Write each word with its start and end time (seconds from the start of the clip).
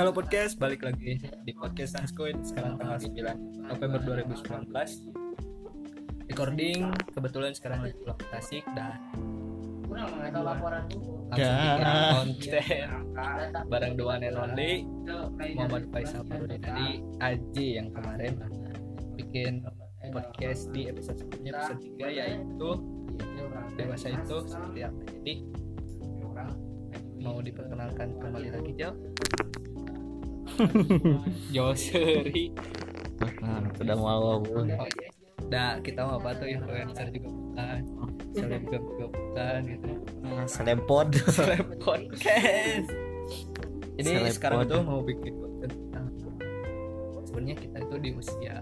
Halo 0.00 0.16
podcast, 0.16 0.56
balik 0.56 0.80
lagi 0.80 1.20
di 1.20 1.52
podcast 1.52 1.92
Sanskoin 1.92 2.40
sekarang 2.40 2.80
tanggal 2.80 2.96
9 3.04 3.68
November 3.68 4.00
2019 4.32 4.72
Recording, 6.24 6.88
kebetulan 7.12 7.52
sekarang 7.52 7.84
lagi 7.84 8.00
pulang 8.00 8.16
Tasik 8.32 8.64
dan 8.72 8.96
langsung 9.92 10.24
bikin 11.28 11.52
konten. 12.16 12.88
Bareng 13.68 14.00
the 14.00 14.04
one 14.08 14.24
and 14.24 14.40
only 14.40 14.88
Muhammad 15.36 15.92
Faisal 15.92 16.24
Farudin 16.24 16.64
tadi 16.64 17.04
Aji 17.20 17.76
yang 17.76 17.92
kemarin 17.92 18.40
bikin 19.20 19.68
podcast 20.16 20.72
di 20.72 20.88
episode 20.88 21.20
sebelumnya 21.20 21.60
episode 21.60 21.80
3 22.00 22.08
yaitu 22.08 22.70
dewasa 23.76 24.08
itu 24.08 24.48
seperti 24.48 24.80
apa. 24.80 25.00
Jadi 25.12 25.44
mau 27.20 27.36
diperkenalkan 27.44 28.16
kembali 28.16 28.48
lagi 28.48 28.72
Jo 28.80 28.96
Jo 31.54 31.72
Seri. 31.72 32.52
Nah, 33.40 33.64
sudah 33.76 33.96
mau 33.96 34.40
Nah, 35.50 35.82
kita 35.82 36.06
mau 36.06 36.22
apa 36.22 36.30
tuh 36.38 36.46
influencer 36.46 37.10
juga 37.10 37.28
bukan. 37.28 37.80
Selebgram 38.30 38.82
juga 38.86 39.06
bukan 39.10 39.60
gitu. 39.66 39.90
Nah, 40.22 40.44
selempod 40.46 41.06
Seleb 41.34 41.66
podcast. 41.82 42.88
Jadi 43.98 44.30
sekarang 44.30 44.64
tuh 44.64 44.80
mau 44.80 45.02
bikin 45.02 45.34
konten 45.36 45.68
tentang 45.68 46.06
sebenarnya 47.26 47.56
kita 47.58 47.76
itu 47.82 47.96
di 48.00 48.10
usia 48.14 48.56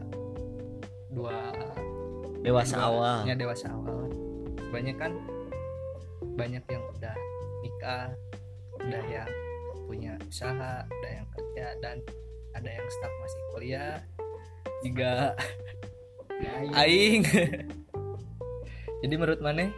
dua 1.12 1.52
dewasa 2.43 2.74
dua- 2.74 2.87
awal. 2.88 3.19
ya 3.29 3.35
dewasa 3.37 3.66
awal. 3.71 4.09
Banyak 4.73 4.96
kan 4.99 5.12
banyak 6.35 6.65
yang 6.66 6.83
udah 6.96 7.15
nikah 7.62 8.07
udah 8.79 9.02
yang 9.07 9.30
punya 9.89 10.21
usaha 10.29 10.85
ada 10.85 11.09
yang 11.09 11.27
kerja 11.33 11.67
dan 11.81 11.97
ada 12.53 12.69
yang 12.69 12.87
stuck 12.93 13.13
masih 13.25 13.43
kuliah. 13.57 13.97
Juga 14.85 15.13
aing. 16.77 17.25
jadi 19.03 19.15
menurut 19.16 19.41
mana? 19.41 19.73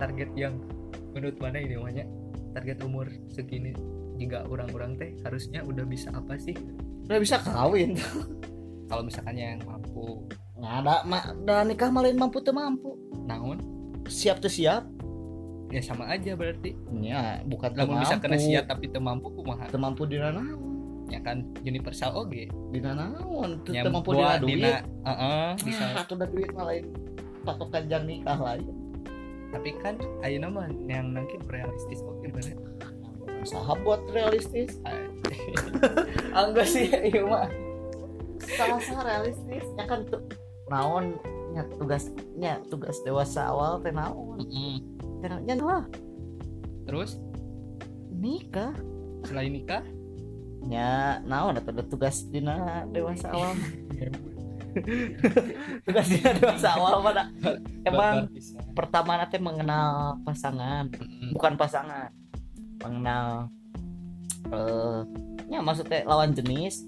Target 0.00 0.32
yang 0.32 0.56
menurut 1.12 1.36
mana 1.36 1.60
ini 1.60 1.76
namanya 1.76 2.04
target 2.56 2.80
umur 2.84 3.08
segini 3.28 3.76
jika 4.16 4.48
orang-orang 4.48 4.96
teh 4.96 5.12
harusnya 5.28 5.60
udah 5.60 5.84
bisa 5.84 6.08
apa 6.16 6.40
sih? 6.40 6.56
Udah 7.04 7.20
bisa 7.20 7.36
kawin. 7.44 8.00
Kalau 8.88 9.04
misalkan 9.04 9.36
yang 9.36 9.60
mampu. 9.68 10.24
Nggak 10.56 10.74
ada 10.80 10.96
mak 11.04 11.24
nikah 11.68 11.90
malin 11.92 12.16
mampu 12.16 12.40
tuh 12.40 12.56
mampu. 12.56 12.96
Naon? 13.28 13.60
Siap 14.08 14.40
tuh 14.40 14.48
siap 14.48 14.95
ya 15.76 15.82
sama 15.84 16.08
aja 16.08 16.32
berarti. 16.32 16.72
Ya 17.04 17.44
bukan 17.44 17.76
lamun 17.76 18.00
bisa 18.00 18.16
kena 18.16 18.40
siap 18.40 18.64
tapi 18.64 18.88
teu 18.88 19.04
mampu 19.04 19.28
kumaha? 19.28 19.68
Tuh 19.68 19.76
mampu 19.76 20.08
di 20.08 20.16
nanaon 20.16 20.76
ya 21.06 21.22
kan 21.22 21.46
universal 21.62 22.18
oge 22.18 22.50
di 22.50 22.78
nanaon 22.82 23.62
tuh 23.62 23.72
Nya 23.74 23.86
tuh 23.86 23.92
mampu 23.94 24.10
di 24.10 24.18
buat 24.18 24.42
duit 24.42 24.58
dina 24.58 24.82
heeh 25.06 25.48
bisa. 25.62 25.84
Bisa 25.94 26.02
tuh 26.02 26.14
udah 26.18 26.28
duit 26.34 26.50
malain 26.50 26.84
patokan 27.46 27.86
jang 27.86 28.04
nikah 28.10 28.38
lain 28.42 28.74
tapi 29.54 29.70
kan 29.78 29.94
ayeuna 30.26 30.50
mah 30.50 30.66
yang 30.90 31.14
nangkep 31.14 31.46
realistis 31.46 32.02
oke 32.02 32.26
bener. 32.26 32.58
Sahab 33.46 33.78
buat 33.86 34.02
realistis. 34.10 34.82
Enggak 36.34 36.66
sih 36.66 36.90
iya 36.90 37.22
mah. 37.22 37.46
Salah 38.42 38.82
salah 38.82 39.04
realistis. 39.06 39.62
Ya 39.78 39.86
kan 39.86 40.02
tuh 40.10 40.26
naon 40.66 41.14
nya 41.54 41.62
tugasnya 41.78 42.58
tugas 42.66 42.98
dewasa 43.06 43.54
awal 43.54 43.78
teh 43.78 43.94
naon. 43.94 44.42
Teh 44.42 44.50
naon 44.50 44.95
nya 45.42 45.54
lah 45.58 45.84
terus? 46.86 47.18
Nikah. 48.14 48.72
Selain 49.26 49.50
nikah? 49.50 49.82
Nya 50.64 51.20
naon 51.26 51.58
atau 51.58 51.74
ada 51.74 51.84
tugas 51.84 52.24
dina 52.30 52.86
dewasa 52.90 53.30
awal 53.30 53.54
tugas 55.86 56.06
dina 56.10 56.30
dewasa 56.36 56.68
awal 56.78 57.00
pada 57.00 57.32
emang 57.84 58.30
pertama 58.72 59.18
nanti 59.20 59.36
mengenal 59.36 60.18
pasangan. 60.22 60.90
Bukan 61.34 61.54
pasangan. 61.58 62.10
Mengenal 62.82 63.50
eh 64.50 65.00
nya 65.50 65.58
maksudnya 65.62 66.06
lawan 66.06 66.34
jenis. 66.34 66.86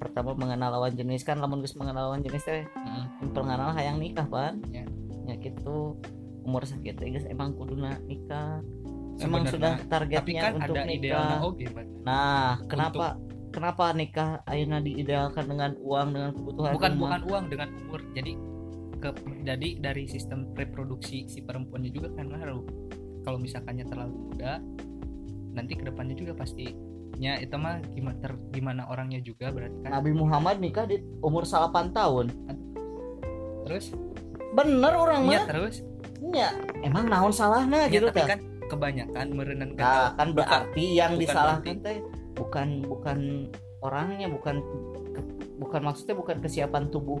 Pertama 0.00 0.32
mengenal 0.32 0.80
lawan 0.80 0.96
jenis 0.96 1.28
kan 1.28 1.36
lamun 1.36 1.60
geus 1.60 1.76
mengenal 1.76 2.08
lawan 2.08 2.24
jenis 2.24 2.48
teh 2.48 2.64
Mm-mm. 2.64 3.36
pengenal 3.36 3.76
hayang 3.76 4.00
nikah 4.00 4.24
pan. 4.24 4.64
Ya. 4.72 4.88
ya 5.28 5.36
gitu 5.40 6.00
umur 6.44 6.62
sakit 6.68 6.94
teh 7.00 7.08
geus 7.10 7.26
emang 7.26 7.56
kuduna 7.56 7.96
nikah 8.04 8.60
emang 9.18 9.48
Sebenarnya. 9.48 9.52
sudah 9.52 9.72
tapi 9.80 9.90
targetnya 9.90 10.40
kan 10.42 10.52
untuk 10.60 10.74
ada 10.76 10.82
nikah 10.84 11.38
oke. 11.40 11.64
Nah, 12.04 12.50
kenapa 12.68 13.06
kenapa 13.54 13.84
nikah 13.94 14.30
ayeuna 14.50 14.82
diidealkan 14.82 15.46
dengan 15.46 15.70
uang 15.78 16.08
dengan 16.10 16.30
kebutuhan 16.34 16.72
bukan 16.74 16.90
rumah? 16.92 17.00
bukan 17.06 17.22
uang 17.30 17.44
dengan 17.46 17.68
umur 17.86 18.00
jadi 18.12 18.32
ke 18.98 19.10
jadi 19.46 19.68
dari 19.78 20.04
sistem 20.10 20.50
reproduksi 20.58 21.30
si 21.30 21.38
perempuannya 21.46 21.90
juga 21.94 22.10
kan 22.18 22.26
ngaruh 22.34 22.64
kalau 23.22 23.38
misalkannya 23.38 23.86
terlalu 23.86 24.14
muda 24.32 24.58
nanti 25.54 25.72
ke 25.78 25.86
depannya 25.86 26.18
juga 26.18 26.34
pasti 26.34 26.74
nya 27.14 27.38
itu 27.38 27.54
mah 27.54 27.78
gimana 27.94 28.18
ter, 28.18 28.34
gimana 28.50 28.90
orangnya 28.90 29.22
juga 29.22 29.54
berarti 29.54 29.86
kan 29.86 29.90
Nabi 29.94 30.10
Muhammad 30.10 30.58
nikah 30.58 30.82
di 30.90 30.98
umur 31.22 31.46
8 31.46 31.94
tahun. 31.94 32.26
terus 33.64 33.94
Bener 34.50 34.92
orang 34.98 35.22
nya 35.30 35.46
mah. 35.46 35.46
terus 35.46 35.86
Ya, 36.32 36.54
emang 36.80 37.10
naon 37.10 37.34
salahnya 37.34 37.90
Ya, 37.90 38.00
gitu 38.00 38.08
tapi 38.08 38.24
kan 38.24 38.40
kebanyakan 38.70 39.26
merenan 39.36 39.70
Nah, 39.76 40.16
kan 40.16 40.32
berarti 40.32 40.84
yang 40.96 41.18
bukan 41.18 41.22
disalahkan 41.26 41.76
teh 41.84 41.98
bukan 42.34 42.68
bukan 42.88 43.18
orangnya, 43.84 44.26
bukan 44.32 44.64
ke- 45.12 45.34
bukan 45.60 45.80
maksudnya 45.84 46.16
bukan 46.16 46.40
kesiapan 46.40 46.88
tubuh 46.88 47.20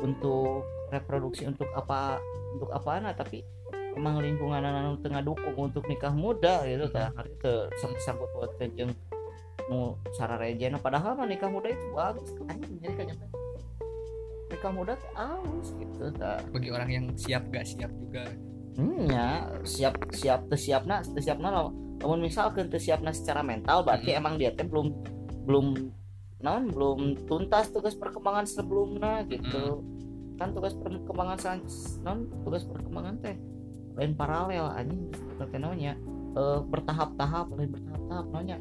untuk 0.00 0.62
reproduksi 0.94 1.48
untuk 1.48 1.66
apa 1.74 2.22
untuk 2.54 2.70
apa 2.70 3.02
nah 3.02 3.12
tapi 3.12 3.42
emang 3.96 4.20
lingkungan 4.22 4.62
anu 4.62 5.00
tengah 5.02 5.24
dukung 5.24 5.56
untuk 5.56 5.82
nikah 5.88 6.12
muda 6.12 6.62
gitu 6.68 6.86
tah 6.92 7.10
hari 7.16 7.32
teu 7.40 7.66
sangkut 8.04 8.28
buat 8.36 8.54
jeung 8.76 8.92
nu 9.66 9.98
sararejena 10.14 10.78
padahal 10.78 11.18
mah 11.18 11.26
nikah 11.26 11.50
muda 11.50 11.72
itu 11.72 11.90
bagus. 11.90 12.30
Anjing 12.46 12.78
jadi 12.78 12.94
kayaknya 12.94 13.26
muda 14.72 14.96
teh 14.96 15.10
aus 15.16 15.68
gitu 15.76 16.10
tah 16.16 16.40
bagi 16.50 16.68
orang 16.72 16.90
yang 16.90 17.06
siap 17.16 17.48
gak 17.52 17.66
siap 17.68 17.92
juga. 17.96 18.24
Hmm, 18.76 19.08
ya 19.08 19.48
siap 19.64 19.96
siap 20.12 20.52
teu 20.52 20.58
siapna 20.60 21.00
teu 21.00 21.20
siapna 21.24 21.48
lamun 21.48 21.96
lamun 22.00 22.20
misalkan 22.28 22.68
teu 22.68 22.76
siapna 22.76 23.08
secara 23.08 23.40
mental 23.40 23.80
berarti 23.88 24.12
Mm. 24.12 24.20
emang 24.20 24.34
dia 24.36 24.52
teh 24.52 24.68
belum 24.68 24.92
belum 25.48 25.66
naon 26.44 26.68
belum 26.68 27.24
tuntas 27.24 27.72
tugas 27.72 27.96
perkembangan 27.96 28.44
sebelumnya 28.44 29.24
gitu. 29.32 29.80
Kan 30.36 30.52
tugas 30.52 30.76
perkembangan 30.76 31.64
non 32.04 32.28
tugas 32.44 32.68
perkembangan 32.68 33.16
teh 33.24 33.36
lain 33.96 34.12
paralel 34.12 34.68
anjing 34.68 35.08
seperti 35.16 35.56
namanya 35.56 35.96
eh, 36.36 36.60
bertahap-tahap 36.68 37.48
lain 37.56 37.72
bertahap-tahap 37.72 38.24
namanya 38.28 38.56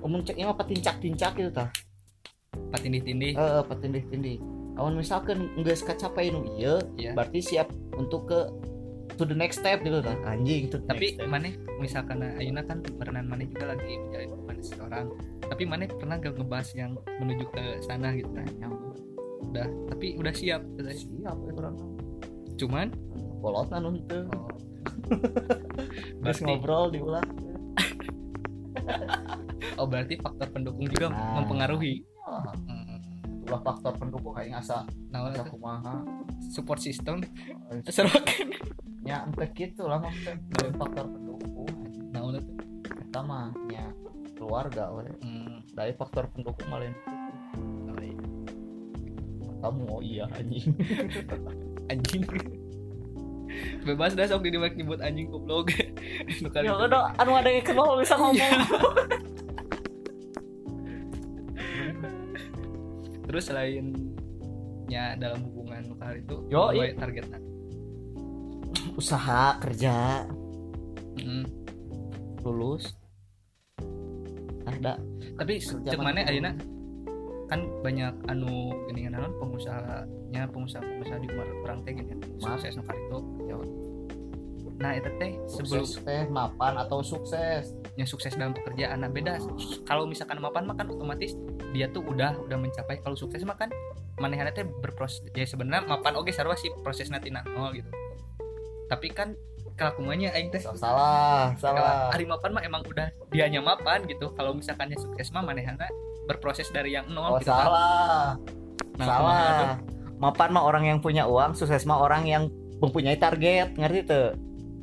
umum 0.00 0.24
cek 0.24 0.40
mah 0.40 0.56
patincak-tincak 0.56 1.36
gitu 1.36 1.52
tah 1.52 1.68
patindih-tindih. 2.72 3.36
Eh 3.36 3.62
patindih-tindih 3.68 4.59
lamun 4.80 4.96
misalkan 5.04 5.52
geus 5.60 5.84
kacapai 5.84 6.32
nu 6.32 6.56
ieu 6.56 6.80
ya 6.96 7.12
berarti 7.12 7.44
siap 7.44 7.68
untuk 8.00 8.32
ke 8.32 8.40
to 9.20 9.28
the 9.28 9.36
next 9.36 9.60
step 9.60 9.84
gitu 9.84 10.00
kan. 10.00 10.16
Anjing 10.24 10.72
the 10.72 10.80
tapi 10.88 11.20
mana 11.28 11.52
misalkan 11.76 12.24
Aina 12.24 12.64
kan 12.64 12.80
berenang 12.96 13.28
mana 13.28 13.44
juga 13.44 13.76
lagi 13.76 14.00
menjalin 14.00 14.32
hubungan 14.32 14.56
seseorang. 14.64 15.06
Tapi 15.44 15.62
mana 15.68 15.84
pernah 15.84 16.16
gak 16.16 16.32
ngebahas 16.40 16.68
yang 16.72 16.96
menuju 17.20 17.44
ke 17.52 17.62
sana 17.84 18.16
gitu 18.16 18.32
kan 18.32 18.48
yang 18.56 18.72
udah 19.44 19.68
tapi 19.92 20.16
udah 20.16 20.32
siap 20.32 20.64
katanya. 20.80 20.96
siap 20.96 21.36
ya 21.36 21.52
orang 21.60 21.76
cuman? 22.56 22.88
Bolot 23.40 23.68
anu 23.72 24.00
teu 24.08 24.24
oh, 24.36 24.52
terus 26.24 26.38
ngobrol 26.44 26.92
diulah 26.92 27.24
oh 29.80 29.86
berarti 29.88 30.20
faktor 30.20 30.48
pendukung 30.52 30.88
juga 30.88 31.08
Nah. 31.08 31.40
mempengaruhi. 31.40 32.04
Ah, 32.24 32.52
ulah 33.50 33.62
faktor 33.66 33.92
pendukung 33.98 34.30
kayak 34.30 34.62
asa 34.62 34.86
nah 35.10 35.26
kumaha 35.42 36.06
support 36.54 36.78
system? 36.78 37.18
Serokan 37.90 38.54
nya 39.02 39.26
entah 39.26 39.50
gitu 39.50 39.90
lah 39.90 39.98
maksudnya. 39.98 40.38
Dari 40.54 40.70
faktor 40.78 41.04
pendukung 41.10 41.74
nah 42.14 42.22
kita 42.86 43.20
mah 43.26 43.50
nya 43.66 43.90
keluarga 44.38 44.94
we. 44.94 45.10
hmm. 45.26 45.66
dari 45.74 45.92
faktor 45.98 46.30
pendukung 46.30 46.70
malah 46.70 46.86
oh, 46.86 47.98
iya. 47.98 48.14
kamu 49.60 49.82
oh 49.90 50.00
iya 50.00 50.24
anjing. 50.38 50.70
Anjing. 51.90 52.22
Bebas 53.82 54.14
dah 54.14 54.30
sok 54.30 54.46
di 54.46 54.54
mic 54.54 54.78
nyebut 54.78 55.02
anjing 55.02 55.26
goblok. 55.26 55.74
Ya 56.54 56.70
udah 56.70 57.10
anu 57.18 57.34
ada 57.34 57.50
yang 57.50 57.66
kenal 57.66 57.98
bisa 57.98 58.14
ngomong 58.14 58.38
terus 63.26 63.48
selain 63.48 63.94
nya 64.90 65.14
dalam 65.14 65.46
hubungan 65.46 65.86
nu 65.86 65.94
kali 65.94 66.18
itu 66.22 66.36
Yo, 66.50 66.74
gue 66.74 66.94
targetnya 66.98 67.38
usaha 68.98 69.56
kerja. 69.60 70.26
Hmm. 71.20 71.44
lulus. 72.40 72.96
Beda 74.64 74.96
tapi 75.40 75.56
cek 75.56 75.96
mana 75.96 76.20
ayeuna 76.28 76.52
kan 77.48 77.64
banyak 77.80 78.12
anu 78.28 78.76
gini 78.92 79.08
kan 79.08 79.32
pengusahanya 79.40 80.42
pengusaha 80.52 80.84
pengusaha 80.84 81.18
di 81.18 81.28
luar 81.32 81.48
orang 81.64 81.78
teh 81.82 81.92
gini. 81.96 82.12
Sukses 82.36 82.76
nu 82.76 82.84
itu 82.84 83.18
Ya. 83.48 83.56
nah 84.80 84.96
itu 84.96 85.12
teh 85.20 85.36
sebelum 85.44 85.84
sukses 85.84 86.00
teh 86.04 86.24
mapan 86.28 86.76
atau 86.76 87.00
sukses? 87.04 87.72
Yang 87.96 88.16
sukses 88.16 88.32
dalam 88.36 88.52
pekerjaan. 88.56 89.00
Nah 89.04 89.10
beda. 89.12 89.40
Kalau 89.88 90.04
misalkan 90.08 90.40
mapan 90.40 90.68
mah 90.68 90.76
kan 90.76 90.88
otomatis 90.88 91.36
dia 91.70 91.86
tuh 91.90 92.02
udah 92.02 92.38
udah 92.42 92.58
mencapai 92.58 92.98
kalau 93.02 93.14
sukses 93.14 93.42
mah 93.46 93.54
kan 93.54 93.70
manehana 94.18 94.52
teh 94.52 94.66
berproses 94.66 95.24
ya 95.32 95.46
sebenarnya 95.46 95.86
mapan 95.86 96.18
oke 96.18 96.28
sarua 96.34 96.58
sih 96.58 96.68
proses 96.82 97.08
nanti 97.08 97.30
nol 97.30 97.70
gitu. 97.72 97.88
Tapi 98.90 99.06
kan 99.14 99.38
kelakuannya 99.78 100.34
aing 100.34 100.50
teh 100.50 100.60
salah 100.60 101.54
salah. 101.56 102.10
Hari 102.12 102.26
mapan 102.26 102.50
mah 102.52 102.62
emang 102.66 102.82
udah 102.84 103.08
dianya 103.30 103.62
mapan 103.62 104.04
gitu. 104.10 104.34
Kalau 104.34 104.52
misalkannya 104.52 104.98
sukses 104.98 105.30
mah 105.30 105.46
manehana 105.46 105.86
berproses 106.26 106.68
dari 106.74 106.94
yang 106.94 107.06
nol 107.08 107.34
oh 107.34 107.40
gitu 107.40 107.50
kan. 107.50 107.66
salah. 107.66 108.28
Nah, 109.00 109.06
kumaha 109.06 109.40
tuh? 109.40 109.68
salah 109.70 109.98
mapan 110.20 110.52
mah 110.52 110.64
orang 110.68 110.84
yang 110.84 110.98
punya 111.00 111.24
uang 111.24 111.56
sukses 111.56 111.88
mah 111.88 111.96
orang 111.96 112.28
yang 112.28 112.52
mempunyai 112.78 113.16
target 113.16 113.72
ngerti 113.74 114.00
tuh 114.04 114.28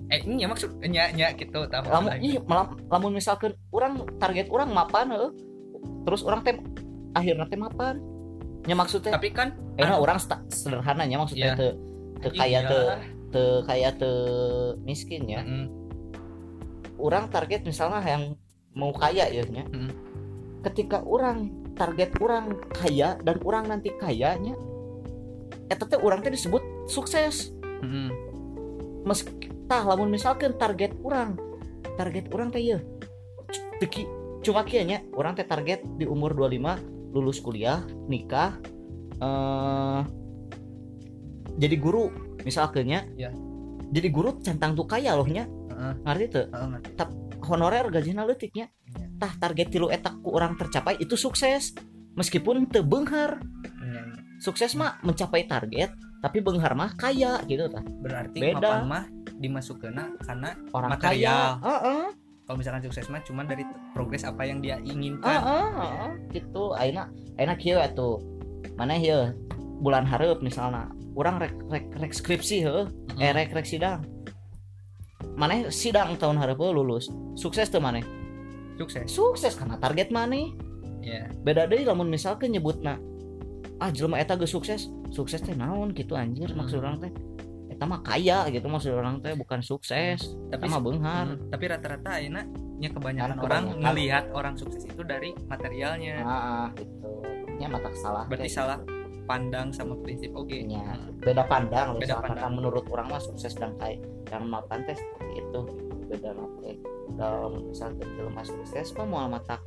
eh 0.08 0.24
ini 0.26 0.48
maksud 0.50 0.82
nya 0.88 1.14
nya 1.14 1.36
gitu 1.38 1.68
tahu 1.70 1.84
lamun 1.86 2.18
iya 2.24 2.42
malam 2.48 2.74
lamun 2.90 3.12
misalkan 3.14 3.54
orang 3.70 4.02
target 4.18 4.50
orang 4.50 4.74
mapan 4.74 5.14
heuh. 5.14 5.32
Terus 6.08 6.24
orang 6.24 6.40
teh 6.40 6.56
akhirnya 7.12 7.52
teh 7.52 7.60
mapan 7.60 8.00
nya 8.64 8.80
maksudnya 8.80 9.12
tapi 9.12 9.36
kan 9.36 9.52
enak 9.76 10.00
orang 10.00 10.16
sta- 10.24 10.48
sederhananya 10.48 11.20
maksudnya 11.20 11.52
teu 11.60 11.76
teu 12.24 12.32
kaya 12.32 12.64
iya. 12.64 12.70
teu 12.72 12.84
teu 13.36 13.50
kaya 13.68 13.90
teu 13.92 14.16
miskin 14.88 15.28
ya 15.28 15.44
Mm-mm. 15.44 15.68
orang 16.96 17.28
target 17.28 17.68
misalnya 17.68 18.00
yang 18.08 18.24
mau 18.72 18.96
kaya 18.96 19.28
ya 19.28 19.44
nya. 19.52 19.68
Mm. 19.68 19.92
ketika 20.64 21.04
orang 21.04 21.52
target 21.76 22.16
orang 22.24 22.56
kaya 22.72 23.20
dan 23.20 23.38
orang 23.44 23.68
nanti 23.68 23.92
kayanya 24.00 24.56
eta 25.68 25.84
teh 25.84 26.00
orang 26.00 26.24
teh 26.24 26.32
disebut 26.32 26.64
sukses 26.88 27.52
Mm-mm. 27.84 28.16
meski 29.04 29.52
tah 29.68 29.84
lamun 29.84 30.08
misalkan 30.08 30.56
target 30.56 30.96
orang 31.04 31.36
target 32.00 32.32
orang 32.32 32.48
teh 32.48 32.64
ya 32.64 32.80
teki 33.84 34.08
cuma 34.48 34.64
kieu 34.64 34.82
nya 34.82 35.04
orang 35.12 35.36
teh 35.36 35.44
target 35.44 35.84
di 36.00 36.08
umur 36.08 36.32
25 36.32 37.12
lulus 37.12 37.38
kuliah 37.38 37.84
nikah 38.08 38.56
eh 39.20 40.02
jadi 41.58 41.76
guru 41.76 42.08
misalkan 42.42 42.88
nya 42.88 43.04
Ya. 43.18 43.34
jadi 43.90 44.08
guru 44.08 44.40
centang 44.40 44.72
tuh 44.72 44.86
kaya 44.86 45.12
loh 45.14 45.28
nya 45.28 45.50
Heeh. 45.68 45.94
ngerti 46.02 46.26
tuh 46.30 46.46
Heeh, 46.48 46.68
ngerti. 46.72 46.90
honorer 47.44 47.86
gajinya 47.90 48.24
leutiknya 48.24 48.72
Iya. 48.88 49.08
tah 49.20 49.34
target 49.36 49.68
tilu 49.68 49.90
etak 49.90 50.16
ku 50.22 50.32
orang 50.32 50.56
tercapai 50.56 50.96
itu 50.96 51.14
sukses 51.14 51.76
meskipun 52.14 52.70
teu 52.70 52.82
beunghar 52.82 53.42
Iya, 53.78 54.00
iya. 54.00 54.02
sukses 54.40 54.72
mah 54.74 54.96
mencapai 55.02 55.44
target 55.44 55.92
tapi 56.18 56.40
beunghar 56.40 56.72
mah 56.72 56.94
kaya 56.94 57.42
gitu 57.46 57.68
tah 57.68 57.84
berarti 57.84 58.40
Beda. 58.40 58.82
mah 58.82 59.06
dimasukkeuna 59.34 60.18
karena 60.20 60.50
orang 60.72 60.92
Material. 60.94 61.04
kaya 61.04 61.38
heeh 61.62 62.06
kalau 62.48 62.64
misalkan 62.64 62.80
sukses 62.88 63.12
mah 63.12 63.20
cuma 63.28 63.44
dari 63.44 63.68
progres 63.92 64.24
apa 64.24 64.48
yang 64.48 64.64
dia 64.64 64.80
inginkan. 64.80 65.28
Heeh 65.28 65.68
heeh. 65.76 66.12
gitu. 66.32 66.72
Ayeuna 66.80 67.12
ayeuna 67.36 67.56
kieu 67.60 67.76
atuh. 67.76 68.24
Mana 68.80 68.96
ieu 68.96 69.36
bulan 69.84 70.08
hareup 70.08 70.40
misalnya 70.40 70.88
orang 71.20 71.44
rek, 71.44 71.54
rek, 71.68 71.86
rek 72.00 72.14
skripsi 72.16 72.64
heuh. 72.64 72.88
Mm-mm. 72.88 73.20
eh 73.20 73.36
rek 73.36 73.52
rek 73.52 73.68
sidang. 73.68 74.08
Mana 75.36 75.68
sidang 75.68 76.16
tahun 76.16 76.40
heuh 76.40 76.72
lulus. 76.72 77.12
Sukses 77.36 77.68
tuh 77.68 77.84
mana 77.84 78.00
sukses. 78.80 79.12
Sukses 79.12 79.52
karena 79.60 79.76
target 79.76 80.08
mana 80.08 80.40
ya 81.04 81.28
beda 81.44 81.68
deh 81.68 81.84
lamun 81.84 82.08
misalkan 82.08 82.56
nyebutna 82.56 82.96
ah 83.84 83.92
jelema 83.92 84.24
eta 84.24 84.40
geus 84.40 84.56
sukses. 84.56 84.88
Sukses 85.12 85.44
teh 85.44 85.52
naon 85.52 85.92
gitu 85.92 86.16
anjir 86.16 86.48
Hmm. 86.56 86.64
maksud 86.64 86.80
orang 86.80 87.04
teh 87.04 87.12
eta 87.78 87.86
mah 87.86 88.02
kaya 88.02 88.50
gitu 88.50 88.66
maksud 88.66 88.90
orang 88.90 89.22
teh 89.22 89.32
bukan 89.32 89.62
sukses 89.62 90.34
tapi 90.50 90.66
sama 90.66 90.82
beunghar 90.82 91.30
Hmm, 91.30 91.48
tapi 91.48 91.64
rata-rata 91.70 92.18
ayeuna 92.18 92.42
nya 92.78 92.90
kebanyakan 92.90 93.30
Kan 93.32 93.40
orang 93.40 93.64
kebanyakan. 93.64 93.82
ngelihat 93.86 94.26
orang 94.32 94.54
sukses 94.54 94.82
itu 94.84 95.02
dari 95.02 95.34
materialnya. 95.46 96.16
Ah 96.22 96.68
gitu. 96.74 97.10
Nya 97.56 97.70
mata 97.70 97.90
salah 97.94 98.26
berarti 98.26 98.50
salah 98.50 98.78
pandang 99.26 99.70
sama 99.70 99.94
prinsip 99.98 100.34
oke. 100.34 100.50
Iya. 100.50 100.82
Hmm. 100.90 101.18
beda 101.20 101.46
pandang 101.46 101.98
Beda 101.98 102.18
misalkan 102.18 102.34
pandang. 102.34 102.54
menurut 102.54 102.86
orang 102.90 103.08
mah 103.08 103.22
sukses 103.22 103.54
dan 103.54 103.78
kaya 103.78 103.98
yang 104.28 104.46
mapan 104.46 104.82
teh 104.84 104.94
seperti 104.94 105.34
itu 105.38 105.60
beda 106.08 106.30
nate 106.34 106.72
dalam 107.14 107.52
misalkan 107.68 108.08
jelema 108.14 108.42
sukses 108.42 108.90
mah 108.94 109.06
mau 109.06 109.26
mata 109.28 109.58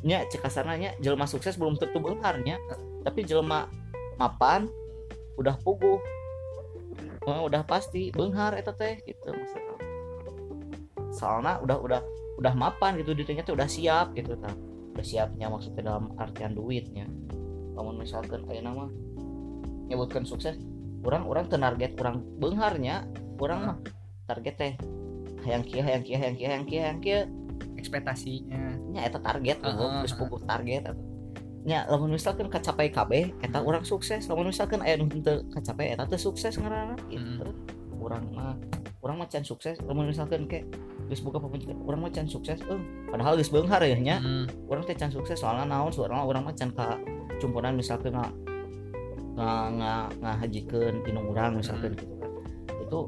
nya 0.00 0.24
cek 0.24 0.40
kasarnya 0.40 0.92
jelema 1.00 1.24
sukses 1.24 1.56
belum 1.56 1.76
tentu 1.76 2.00
beunghar 2.00 2.40
nya. 2.40 2.56
Tapi 3.00 3.24
jelema 3.24 3.68
mapan 4.16 4.68
udah 5.36 5.56
puguh 5.58 6.00
Wah, 7.26 7.42
udah 7.44 7.66
pasti. 7.66 8.14
Beunghar 8.14 8.54
eta 8.54 8.72
teh 8.72 9.02
gitu 9.02 9.34
maksudnya 9.34 9.66
soalnya 11.16 11.56
udah 11.64 11.78
udah 11.80 12.00
udah 12.36 12.52
mapan 12.52 13.00
gitu 13.00 13.16
dirinya 13.16 13.40
tuh 13.40 13.56
udah 13.56 13.64
siap 13.64 14.12
gitu 14.12 14.36
tah. 14.36 14.52
Udah 14.92 15.04
siapnya 15.04 15.48
maksudnya 15.48 15.82
dalam 15.84 16.12
artian 16.20 16.52
duitnya. 16.52 17.08
Namun 17.72 17.96
misalkan 18.00 18.44
ayeuna 18.48 18.72
mah 18.76 18.90
nyebutkan 19.88 20.28
sukses 20.28 20.60
orang 21.06 21.24
orang 21.24 21.46
target 21.48 21.94
orang 22.02 22.20
beungharnya 22.36 23.06
orang 23.38 23.60
mah 23.62 23.78
target 24.26 24.54
teh 24.58 24.74
hayang 25.46 25.62
kieu 25.62 25.80
hayang 25.80 26.02
kieu 26.04 26.18
hayang 26.20 26.36
kieu 26.36 26.48
hayang 26.48 26.66
kieu. 26.68 26.80
Hayang 26.84 27.00
kieu 27.00 27.20
ekspektasinya. 27.80 28.76
Nya 28.92 29.08
eta 29.08 29.20
target 29.20 29.64
uh, 29.64 29.72
geus 29.72 30.12
heeh. 30.12 30.20
puguh 30.20 30.42
target. 30.44 30.92
Nya 31.66 31.82
lamun 31.90 32.14
misalkan 32.14 32.46
kacapai 32.46 32.94
KB 32.94 33.42
eta 33.42 33.58
orang 33.58 33.82
sukses. 33.82 34.30
Lamun 34.30 34.54
misalkan 34.54 34.78
aya 34.86 34.94
nu 34.94 35.10
teu 35.10 35.42
kacapai 35.50 35.98
eta 35.98 36.06
teh 36.06 36.14
sukses 36.14 36.54
ngaranna 36.62 36.94
gitu. 37.10 37.50
Urang 37.98 38.30
mah 38.30 38.54
urang 39.02 39.18
mah 39.18 39.26
can 39.26 39.42
sukses. 39.42 39.74
Lamun 39.82 40.06
misalkan 40.06 40.46
ke 40.46 40.62
geus 41.10 41.18
boga 41.26 41.42
pamungkas 41.42 41.74
urang 41.82 42.06
mah 42.06 42.14
can 42.14 42.30
sukses 42.30 42.62
eh 42.62 42.80
padahal 43.10 43.34
geus 43.34 43.50
beunghar 43.50 43.82
ya 43.82 43.98
nya. 43.98 44.22
Hmm, 44.22 44.46
orang 44.70 44.86
teh 44.86 44.94
can 44.94 45.10
sukses 45.10 45.42
soalnya 45.42 45.66
naon 45.66 45.90
soalnya 45.90 46.22
orang 46.22 46.46
mah 46.46 46.54
can 46.54 46.70
ka 46.70 47.02
cumpunan 47.42 47.74
misalkan 47.74 48.14
nggak 48.14 48.32
nggak 49.36 49.66
nggak 49.76 50.06
ngahajikeun 50.22 50.94
inung 51.10 51.34
urang 51.34 51.58
misalkan 51.58 51.98
gitu 51.98 52.14
kan. 52.14 52.30
Itu 52.86 53.00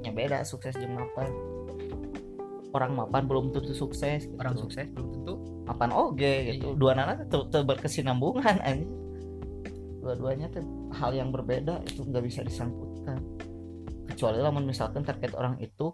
nya 0.00 0.16
beda 0.16 0.48
sukses 0.48 0.72
jeung 0.80 0.96
mapan. 0.96 1.28
Orang 2.72 2.96
mapan 2.96 3.28
belum 3.28 3.52
tentu 3.52 3.76
sukses 3.76 4.24
gitu. 4.24 4.36
orang 4.40 4.56
sukses 4.56 4.88
belum 4.96 5.08
tentu 5.12 5.37
mapan 5.68 5.92
oge 5.92 6.56
gitu. 6.56 6.72
Iya. 6.72 6.78
dua 6.80 6.92
nana 6.96 7.12
tuh 7.28 7.44
tuh 7.52 7.62
berkesinambungan 7.68 8.56
anjing. 8.64 8.88
Dua-duanya 10.00 10.48
tuh 10.48 10.64
hal 10.96 11.12
yang 11.12 11.28
berbeda 11.28 11.84
itu 11.84 12.00
nggak 12.08 12.24
bisa 12.24 12.40
disangkutkan. 12.40 13.20
Kecuali 14.08 14.40
lamun 14.40 14.64
misalkan 14.64 15.04
target 15.04 15.36
orang 15.36 15.60
itu 15.60 15.92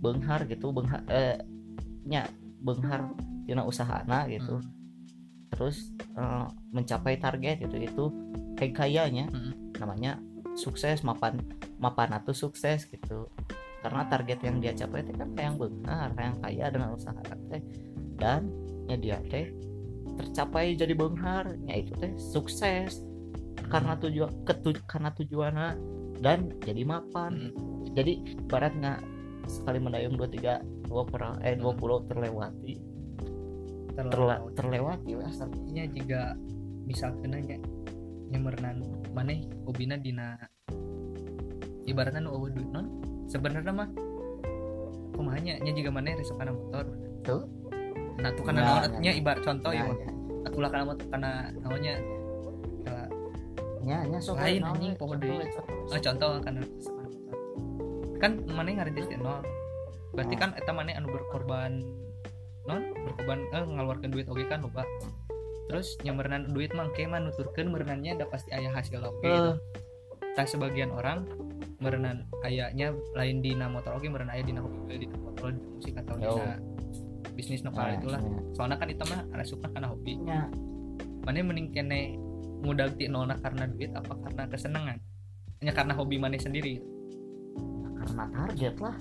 benghar 0.00 0.48
gitu 0.48 0.72
benghar 0.74 1.04
eh, 1.06 1.38
nya 2.08 2.26
benghar 2.58 3.14
tina 3.46 3.62
usahana 3.62 4.26
gitu. 4.26 4.58
Hmm. 4.58 4.78
terus 5.50 5.92
eh, 6.16 6.46
mencapai 6.72 7.18
target 7.20 7.66
gitu 7.68 7.76
itu 7.76 8.04
kayak 8.56 8.74
kayaknya 8.80 9.26
Hmm. 9.28 9.52
namanya 9.76 10.16
sukses 10.56 11.02
mapan 11.06 11.38
mapan 11.78 12.10
atau 12.16 12.32
sukses 12.34 12.86
gitu. 12.88 13.28
Karena 13.80 14.04
target 14.08 14.44
yang 14.44 14.60
dia 14.60 14.72
capai 14.76 15.00
itu 15.04 15.12
kan 15.16 15.28
kayak 15.32 15.46
yang 15.52 15.56
benar 15.56 16.06
kayak 16.12 16.26
yang 16.28 16.38
kaya 16.40 16.66
dengan 16.68 16.90
usaha 16.92 17.20
teh. 17.24 17.62
Dan 18.20 18.52
ya 18.90 18.98
dia 18.98 19.18
teh 19.30 19.54
tercapai 20.18 20.74
jadi 20.74 20.92
benghar 20.98 21.54
ya 21.70 21.78
itu 21.78 21.94
teh 22.02 22.10
sukses. 22.18 23.06
Karena 23.70 23.94
tujuan 24.02 24.42
ketu, 24.42 24.74
karena 24.90 25.14
tujuannya 25.14 25.68
dan 26.18 26.50
jadi 26.66 26.82
mapan. 26.82 27.54
Hmm. 27.54 27.86
jadi 27.94 28.18
barat 28.50 28.74
nggak 28.74 29.00
sekali 29.46 29.78
mendayung 29.78 30.18
dua 30.18 30.26
tiga 30.26 30.58
dua 30.90 31.06
per 31.06 31.38
eh 31.46 31.54
dua 31.54 31.70
puluh 31.74 32.02
terlewati. 32.10 32.82
Terla, 33.94 34.42
terlewati 34.58 35.14
asal. 35.22 35.50
nya 35.70 35.86
jika 35.86 36.34
misalkan 36.82 37.30
nanya 37.30 37.62
nyemernan 38.30 38.82
maneh 39.14 39.46
hobina 39.66 39.98
dina 39.98 40.38
ibaratnya 41.86 42.26
nu 42.26 42.50
non 42.70 42.86
sebenarnya 43.26 43.70
mah 43.74 43.90
kumahanya 45.14 45.62
nya? 45.62 45.70
Jika 45.74 45.90
maneh 45.94 46.18
resok 46.18 46.42
kana 46.42 46.54
motor. 46.54 46.86
Tuh. 47.22 47.59
Nah 48.20 48.30
tuh 48.36 48.44
kana 48.44 48.58
Nah, 48.60 48.66
naon 48.68 48.82
nah, 48.92 49.00
nya 49.00 49.12
ibarat 49.16 49.42
contoh 49.42 49.72
Nya, 49.72 49.84
ya 49.88 50.10
atulah 50.46 50.70
motor 50.84 51.06
kana 51.12 51.30
naonnya 51.60 51.94
Kalah. 52.84 53.08
nya 53.84 53.98
nya 54.08 54.18
sok 54.20 54.40
Lain, 54.40 54.60
anjing, 54.64 54.92
poho 54.96 55.14
deui. 55.16 55.40
we. 55.40 55.46
oh 55.88 56.00
contoh 56.00 56.28
kan 56.44 56.54
motor 56.60 56.92
kan 58.20 58.32
maneh 58.52 58.76
ngarintis 58.76 59.08
di 59.08 59.16
nol 59.16 59.40
berarti 60.12 60.34
kan 60.36 60.52
eta 60.58 60.72
maneh 60.76 60.92
anu 60.92 61.08
berkorban 61.08 61.80
non 62.68 62.92
berkorban 62.92 63.40
eh 63.56 63.64
ngaluarkeun 63.64 64.12
duit 64.12 64.28
oge 64.28 64.44
kan 64.44 64.60
loba 64.60 64.84
terus 65.72 65.96
nyamernan 66.04 66.50
duit 66.52 66.74
mah 66.76 66.90
ke 66.92 67.08
mah 67.08 67.22
nuturkeun 67.22 67.72
merenannya 67.72 68.18
ada 68.20 68.26
pasti 68.28 68.50
aya 68.52 68.68
hasil 68.74 69.00
oge 69.00 69.24
gitu. 69.24 69.52
Eh. 69.54 69.56
Tah 70.38 70.46
sebagian 70.46 70.94
orang 70.94 71.26
merenan 71.80 72.28
ayahnya 72.44 72.92
lain 73.16 73.40
dina 73.40 73.66
motor 73.72 73.96
oge 73.96 74.12
merenan 74.12 74.34
aya 74.36 74.44
dina 74.44 74.60
hobi 74.60 75.00
di 75.00 75.06
motor 75.08 75.54
di 75.56 75.62
musik 75.64 75.94
atau 75.96 76.14
Yo. 76.20 76.34
Bisnis 77.32 77.60
nopal 77.60 77.84
Nah, 77.84 77.96
itulah. 77.96 78.20
nya. 78.20 78.40
soalnya 78.52 78.76
kan 78.76 78.88
itu 78.88 79.04
mah 79.04 79.20
ada 79.28 79.44
suka 79.44 79.66
karena 79.66 79.88
hobi. 79.88 80.14
Nya, 80.18 80.48
mana 81.22 81.40
mending 81.40 81.68
kene 81.70 82.16
ngudag 82.60 82.94
ti 82.94 83.06
nona 83.06 83.36
karena 83.36 83.64
duit 83.66 83.90
apa 83.90 84.12
karena 84.18 84.42
kesenangan? 84.46 84.98
Hanya 85.58 85.72
karena 85.72 85.92
hobi 85.92 86.16
mana 86.16 86.36
sendiri. 86.36 86.80
Karena 87.96 88.24
target 88.28 88.76
lah. 88.78 88.96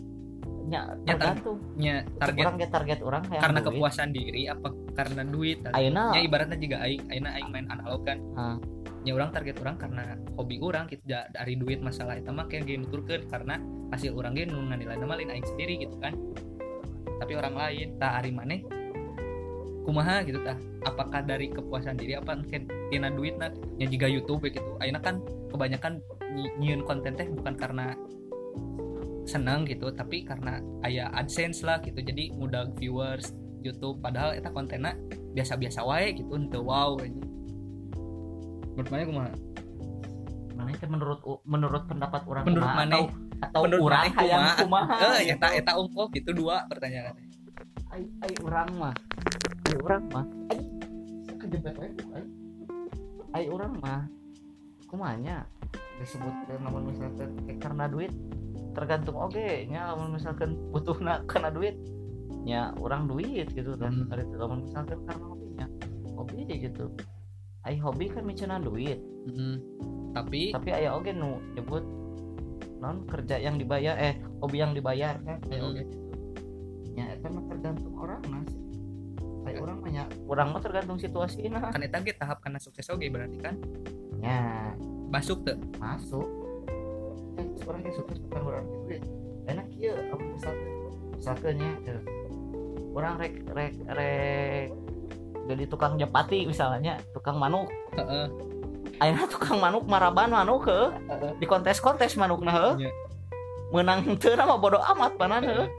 Nya 0.62 0.82
Ya, 1.02 1.14
tergantung. 1.14 1.58
nya 1.76 1.96
target. 2.16 2.44
Orang 2.44 2.56
get 2.56 2.70
target 2.70 3.00
orang 3.02 3.24
kayak 3.26 3.42
karena 3.42 3.60
duit. 3.60 3.68
kepuasan 3.74 4.10
diri 4.12 4.42
apa 4.46 4.68
karena 4.94 5.22
duit? 5.24 5.58
Ayeuna 5.68 6.14
ya 6.14 6.22
ibaratnya 6.22 6.58
juga 6.58 6.78
aing 6.80 7.04
ayeuna 7.10 7.30
aing 7.34 7.50
main 7.50 7.68
analog 7.68 8.02
kan. 8.04 8.20
Ah. 8.34 8.58
ya 9.00 9.16
orang 9.16 9.32
target 9.32 9.56
orang 9.58 9.80
karena 9.80 10.04
hobi 10.36 10.60
orang 10.60 10.84
kita 10.86 11.32
dari 11.32 11.56
duit 11.56 11.80
masalah 11.80 12.20
itu 12.20 12.30
mah 12.30 12.46
kayak 12.46 12.68
gini 12.68 12.84
nuturkeun 12.84 13.26
karena 13.26 13.56
hasil 13.90 14.12
orang 14.12 14.36
ge 14.36 14.44
nu 14.44 14.60
nganilai 14.62 15.00
nama 15.00 15.16
lain 15.16 15.32
aing 15.32 15.48
sendiri 15.48 15.80
gitu 15.80 15.96
kan 15.98 16.12
tapi 17.20 17.36
orang 17.36 17.56
lain 17.56 17.88
tak 18.00 18.24
ari 18.24 18.32
maneh 18.32 18.60
kumaha? 19.84 20.22
gitu 20.24 20.40
tah 20.46 20.58
apakah 20.86 21.26
dari 21.26 21.50
kepuasan 21.50 21.98
diri 21.98 22.16
apa? 22.16 22.38
Mungkin 22.38 22.70
tina 22.94 23.10
duit 23.10 23.36
nah 23.36 23.50
ya 23.82 23.90
juga 23.90 24.06
YouTube 24.06 24.48
gitu. 24.48 24.78
Ayeuna 24.80 25.02
kan 25.02 25.20
kebanyakan 25.50 26.00
nyi- 26.34 26.56
nyieun 26.62 26.86
konten 26.86 27.18
teh 27.18 27.26
bukan 27.28 27.58
karena 27.58 27.98
senang 29.26 29.66
gitu 29.66 29.94
tapi 29.94 30.26
karena 30.26 30.62
aya 30.86 31.10
AdSense 31.18 31.66
lah 31.66 31.82
gitu. 31.82 32.00
Jadi 32.00 32.34
mudah 32.38 32.70
viewers 32.78 33.34
YouTube 33.60 34.00
padahal 34.00 34.38
eta 34.38 34.54
kontennya 34.54 34.96
biasa-biasa 35.36 35.84
wae 35.84 36.16
gitu 36.16 36.32
henteu 36.32 36.64
wow 36.64 36.96
aja 36.96 37.12
menurut 38.80 38.90
mana 38.96 39.04
kumaha? 39.04 39.32
Mana 40.56 40.70
itu 40.72 40.86
menurut 40.88 41.20
menurut 41.44 41.84
pendapat 41.92 42.22
orang 42.24 42.44
menurut 42.48 42.72
mana 42.72 42.96
atau, 43.40 43.62
menurut 43.66 43.92
maneh 43.92 44.12
hayang 44.16 44.44
kumaha? 44.64 44.96
kumaha 44.96 44.96
eh 45.20 45.32
gitu. 45.32 45.34
eta 45.40 45.48
eta 45.56 45.72
ungkul 45.80 46.06
gitu 46.12 46.32
dua 46.36 46.68
pertanyaan 46.68 47.16
ai 47.90 48.06
ai 48.22 48.34
orang 48.46 48.70
mah. 48.78 48.96
Ai 49.66 49.76
orang 49.82 50.04
mah. 50.14 50.26
Ai 50.54 50.60
kejebet 51.42 51.76
wae 51.78 51.90
ai 52.14 52.26
ai 53.34 53.46
orang 53.50 53.74
mah. 53.82 54.02
Kumanya 54.90 55.46
disebut 56.02 56.34
namun 56.62 56.90
misalkan 56.90 57.30
eh, 57.46 57.58
karena 57.60 57.86
duit 57.92 58.14
tergantung 58.74 59.20
oke 59.20 59.68
nya 59.68 59.92
namun 59.92 60.16
misalkan 60.16 60.56
butuh 60.72 60.96
karena 61.28 61.50
duit 61.52 61.76
nya 62.46 62.72
orang 62.78 63.10
duit 63.10 63.50
gitu 63.52 63.76
kan. 63.76 63.94
Hmm. 63.94 64.38
namun 64.38 64.70
misalkan 64.70 64.98
karena 65.06 65.26
hobinya 65.26 65.68
hobi 66.14 66.46
gitu. 66.46 66.86
Ai 67.66 67.76
hobi 67.82 68.08
kan 68.10 68.24
miceuna 68.24 68.62
duit. 68.62 69.02
Mm, 69.30 69.58
tapi 70.16 70.56
tapi 70.56 70.70
aya 70.72 70.96
oge 70.96 71.12
nu 71.12 71.42
nyebut 71.54 71.84
non 72.80 73.04
kerja 73.06 73.36
yang 73.40 73.60
dibayar 73.60 73.96
eh 74.00 74.20
hobi 74.40 74.58
yang 74.64 74.72
dibayar 74.72 75.20
kan? 75.20 75.40
Oge 75.46 75.84
gitu. 75.84 75.98
nya 76.96 77.16
eta 77.16 77.28
mah 77.28 77.46
tergantung 77.48 77.94
orang 78.00 78.22
nah 78.32 78.44
sih 78.48 78.62
Kayak 79.44 79.60
orang 79.64 79.78
mah 79.80 79.90
nya 79.92 80.04
orang 80.28 80.48
mah 80.56 80.62
tergantung 80.64 80.98
situasi 81.00 81.48
nah 81.52 81.60
kan 81.60 81.84
eta 81.84 82.00
ge 82.00 82.16
tahap 82.16 82.40
karena 82.40 82.60
sukses 82.60 82.88
oge 82.88 83.12
berarti 83.12 83.38
kan? 83.40 83.56
Nya 84.20 84.38
masuk 85.12 85.44
tuh 85.48 85.60
masuk. 85.80 86.28
Kan 87.36 87.46
orang 87.68 87.82
yang 87.84 87.96
sukses 87.96 88.18
bukan 88.24 88.42
orang 88.44 88.64
yang 88.64 88.82
duit 88.88 89.04
enak 89.50 89.66
kieu 89.74 89.94
apa 89.98 90.24
misalkan 90.24 90.70
misalkan 91.18 91.54
nya 91.58 91.72
eh, 91.90 92.02
orang 92.94 93.14
rek 93.18 93.36
rek 93.50 93.74
rek 93.90 94.68
jadi 95.50 95.64
tukang 95.66 95.98
japati 95.98 96.46
misalnya 96.46 97.02
tukang 97.12 97.42
manuk 97.42 97.66
ayeuna 99.00 99.26
tukang 99.32 99.58
manuk 99.58 99.88
maraban 99.88 100.32
manuk 100.32 100.68
ke 100.68 100.80
di 101.40 101.46
kontes-kontes 101.48 102.20
manuk 102.20 102.44
nah. 102.44 102.76
Iya. 102.76 102.92
menang 103.70 104.02
teu 104.18 104.34
mah 104.34 104.58
bodo 104.58 104.82
amat 104.82 105.14
panan 105.14 105.46
heuh. 105.46 105.70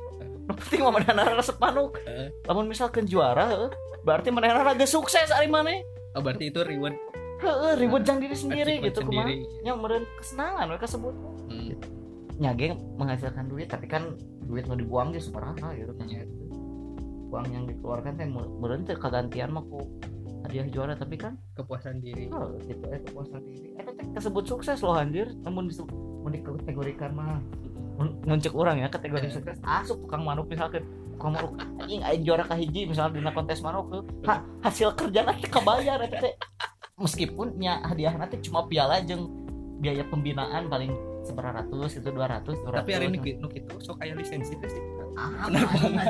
Nu 0.46 0.54
penting 0.54 0.86
mah 0.86 0.94
manehna 0.94 1.34
resep 1.34 1.58
manuk. 1.58 1.98
Lamun 2.46 2.70
misalkan 2.70 3.02
juara 3.02 3.50
heuh, 3.50 3.70
berarti 4.06 4.30
manehna 4.30 4.62
lagi 4.62 4.86
sukses 4.86 5.34
ari 5.34 5.50
maneh. 5.50 5.82
oh, 6.14 6.22
berarti 6.22 6.50
itu 6.50 6.62
reward 6.66 6.94
Heeh, 7.40 7.72
ribut 7.80 8.04
jang 8.04 8.20
diri 8.20 8.36
sendiri 8.36 8.84
gitu 8.84 9.00
sendiri. 9.00 9.48
Nya 9.64 9.72
meureun 9.72 10.04
kesenangan 10.20 10.68
we 10.68 10.76
kasebut. 10.76 11.14
Hmm. 11.48 11.72
Nya 12.36 12.52
ge 12.52 12.76
menghasilkan 12.76 13.48
duit 13.48 13.72
tapi 13.72 13.88
kan 13.88 14.12
duit 14.44 14.68
nu 14.68 14.76
dibuang 14.76 15.10
ge 15.16 15.24
sabaraha 15.24 15.72
gitu 15.72 15.92
kan. 15.96 16.04
Iya. 16.04 16.28
Uang 17.32 17.46
yang 17.48 17.64
dikeluarkan 17.64 18.20
teh 18.20 18.28
meureun 18.28 18.84
teh 18.84 18.92
kagantian 18.92 19.56
mah 19.56 19.64
ku 19.64 19.88
hadiah 20.50 20.66
juara 20.66 20.94
tapi 20.98 21.14
kan 21.14 21.38
kepuasan 21.54 22.02
diri. 22.02 22.26
Oh, 22.34 22.50
gitu 22.66 22.82
eh 22.90 22.98
kepuasan 23.06 23.40
diri. 23.46 23.78
Eh 23.78 23.84
teh 23.86 24.06
kasebut 24.18 24.44
sukses 24.44 24.82
loh 24.82 24.98
anjir. 24.98 25.30
Namun 25.46 25.70
di 25.70 25.74
mun 25.80 26.30
dikategorikan 26.34 27.14
mah 27.14 27.38
mun- 27.96 28.18
muncul 28.26 28.52
orang 28.58 28.82
ya 28.82 28.90
kategori 28.90 29.30
Eh. 29.30 29.32
sukses. 29.32 29.56
Asup 29.62 30.02
tukang 30.02 30.26
manuk 30.26 30.50
misalkan. 30.50 30.82
Tukang 31.14 31.38
manuk 31.38 31.54
anjing 31.78 32.02
aing 32.02 32.26
juara 32.26 32.42
kahiji 32.42 32.90
misalnya 32.90 33.22
dina 33.22 33.30
kontes 33.30 33.62
manuk 33.62 34.02
ha, 34.26 34.42
hasil 34.66 34.90
kerja 34.98 35.22
nanti 35.22 35.46
kebayar 35.46 36.02
eta 36.02 36.18
teh. 36.18 36.34
Meskipun 36.98 37.56
nya 37.56 37.80
hadiah 37.80 38.12
nanti 38.12 38.42
cuma 38.42 38.66
piala 38.66 39.00
jeung 39.00 39.30
biaya 39.80 40.04
pembinaan 40.04 40.68
paling 40.68 40.92
seberapa 41.24 41.56
ratus 41.56 41.96
itu 41.96 42.08
dua 42.12 42.28
ratus 42.28 42.56
tapi 42.64 42.96
hari 42.96 43.08
ini 43.08 43.40
nu 43.40 43.48
kitu 43.48 43.76
sok 43.80 44.00
aya 44.00 44.12
lisensi 44.12 44.56
teh 44.56 44.68
sih 44.68 44.80
ah, 45.18 45.48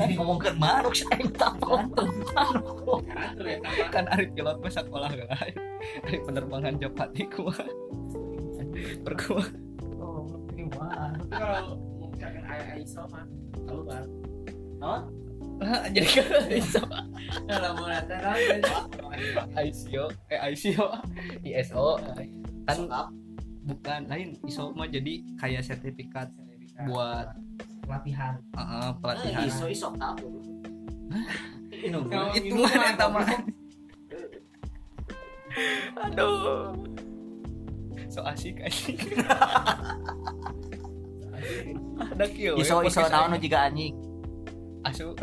jadi 0.04 0.14
ngomongkeun 0.18 0.56
manuk? 0.60 0.92
Sih 0.96 1.06
aing 1.12 1.32
takut 1.36 1.80
manuk. 2.34 3.00
Karakter 3.08 3.44
ya 3.46 3.58
sama. 3.62 3.84
kan 3.92 4.04
ari 4.12 4.26
pilot 4.32 4.56
mah 4.60 4.72
sekolah 4.72 5.10
lah 5.12 5.40
ari 6.04 6.18
penerbangan 6.24 6.74
Japati 6.76 7.22
kumaha 7.30 7.66
perkuah 9.04 9.48
oh 9.98 10.24
kalau 11.30 11.76
misalkan 12.12 12.44
ayah 12.46 12.74
ISO 12.78 13.02
mah 13.10 13.24
kalau 13.66 13.82
bang 13.84 14.06
jadi 15.94 16.08
kan 16.20 16.44
ISO 16.48 16.82
kalau 17.48 17.70
mau 17.76 17.88
datang 17.88 18.36
ICO 19.60 20.04
eh 20.32 20.40
ICO 20.52 20.86
ISO 21.44 21.86
kan 22.68 22.78
bukan 23.64 24.00
lain 24.08 24.28
ISO 24.48 24.72
mah 24.72 24.88
jadi 24.88 25.20
kayak 25.36 25.62
sertifikat. 25.64 26.32
buat 26.80 27.36
pelatihan. 27.90 28.38
Uh, 28.54 28.94
pelatihan. 29.02 29.50
iso 29.50 29.66
iso 29.66 29.90
tahu 29.98 30.30
itu 32.38 32.62
eta 32.70 33.10
mah 33.10 33.26
minuman. 33.26 33.42
aduh. 35.98 36.70
So 38.06 38.22
asik 38.22 38.62
asik. 38.62 39.10
Ada 42.14 42.26
kieu 42.30 42.54
we, 42.54 42.62
iso 42.62 42.78
iso 42.86 43.02
naon 43.10 43.34
aing. 43.34 43.42
juga 43.42 43.58
anjing. 43.66 43.94
Asu. 44.86 45.10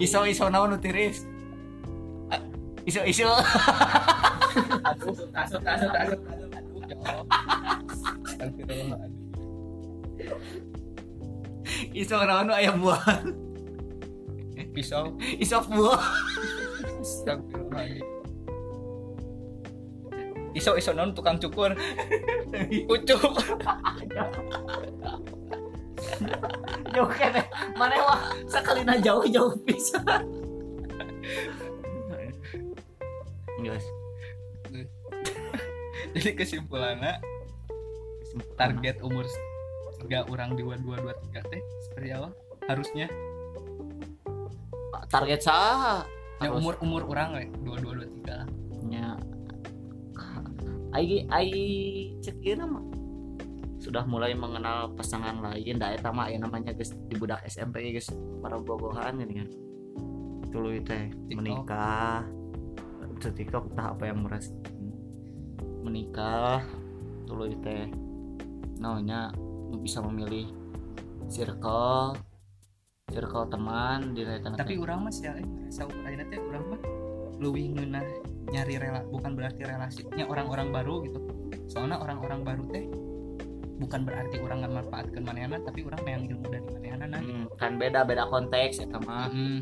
Iso 0.00 0.24
iso 0.24 0.48
naon 0.48 0.72
nu 0.72 0.80
tiris? 0.80 1.28
Iso 2.88 3.04
iso. 3.04 3.28
Tasuk, 4.80 5.28
tasuk, 5.28 5.60
tasuk. 5.60 6.20
ya 6.90 7.59
Allah 8.40 8.48
Astagfirullahaladzim. 8.48 9.28
iso 11.92 12.16
naon 12.16 12.44
nu 12.48 12.52
aya 12.56 12.72
buah? 12.72 13.04
Pisau. 14.74 15.12
Iso 15.36 15.60
buah. 15.68 16.00
Astagfirullahaladzim. 17.04 18.08
iso 20.50 20.74
iso 20.74 20.90
non 20.90 21.14
tukang 21.14 21.38
cukur? 21.38 21.70
Ucup 22.90 23.22
jauh 26.90 27.10
kene 27.14 27.42
mana 27.78 27.96
wah 28.02 28.20
sakalina 28.50 28.98
jauh 28.98 29.24
jauh 29.30 29.54
pisan 29.62 30.26
Guys, 33.60 33.84
jadi 36.16 36.32
kesimpulannya 36.32 37.20
target 38.54 39.02
umur 39.02 39.26
tiga 40.00 40.24
orang 40.26 40.56
di 40.56 40.62
dua 40.64 40.76
dua 40.80 41.12
tiga 41.28 41.44
teh 41.48 41.60
seperti 41.88 42.08
apa? 42.16 42.30
Harusnya? 42.66 43.06
Target 45.10 45.40
sah 45.42 46.06
ya 46.40 46.48
Harus. 46.48 46.62
umur 46.62 46.74
umur 46.80 47.02
orang 47.10 47.36
we 47.36 47.44
dua 47.66 47.76
dua 47.82 47.92
dua 48.00 48.08
tiga. 48.08 48.36
Nya 48.86 49.18
ai 50.96 51.26
ai 51.28 51.50
cek 52.22 52.40
ieu 52.42 52.58
mah 52.64 52.84
sudah 53.80 54.04
mulai 54.04 54.32
mengenal 54.36 54.92
pasangan 54.96 55.40
lain. 55.40 55.76
Da 55.76 55.92
eta 55.92 56.12
mah 56.12 56.32
aya 56.32 56.40
namanya 56.40 56.72
geus 56.72 56.94
di 57.08 57.14
budak 57.16 57.44
SMP 57.48 57.92
geus 57.92 58.08
para 58.40 58.56
bobohan 58.56 59.20
gini 59.20 59.44
kan. 59.44 59.48
Tuluy 60.50 60.80
teh 60.82 61.12
TikTok. 61.28 61.36
menikah. 61.36 62.24
Ketika 63.20 63.60
entah 63.60 63.92
apa 63.92 64.04
yang 64.08 64.24
merasa 64.24 64.52
menikah. 65.84 66.64
Tuluy 67.28 67.54
teh 67.60 67.90
naonnya 68.80 69.30
bisa 69.84 70.00
memilih 70.00 70.48
circle 71.28 72.16
circle 73.10 73.46
teman 73.50 74.14
di 74.14 74.22
tapi 74.54 74.78
orang 74.78 75.10
mas 75.10 75.18
ya 75.20 75.34
ngerasa 75.36 75.86
akhirnya 76.06 76.26
teh 76.30 76.40
orang 76.40 76.64
mah. 76.74 76.80
Lebih 77.40 77.64
ngeunah 77.72 78.04
nyari 78.52 78.74
rela 78.76 79.00
bukan 79.08 79.32
berarti 79.32 79.64
relasinya 79.64 80.24
orang-orang 80.28 80.68
baru 80.72 80.94
gitu. 81.08 81.18
Soalnya 81.70 81.96
orang-orang 82.00 82.40
baru 82.44 82.64
teh 82.68 82.84
bukan 83.80 84.00
berarti 84.04 84.36
orang 84.44 84.60
nggak 84.60 84.74
manfaatkan 84.76 85.22
manehana 85.24 85.56
tapi 85.64 85.80
orang 85.88 86.02
yang 86.04 86.22
ilmu 86.28 86.46
dari 86.52 86.66
manehana 86.68 87.04
nah. 87.08 87.22
Hmm, 87.24 87.46
kan 87.56 87.80
beda 87.80 88.04
beda 88.04 88.28
konteks 88.28 88.84
ya 88.84 88.86
sama 88.92 89.32
Mm, 89.32 89.60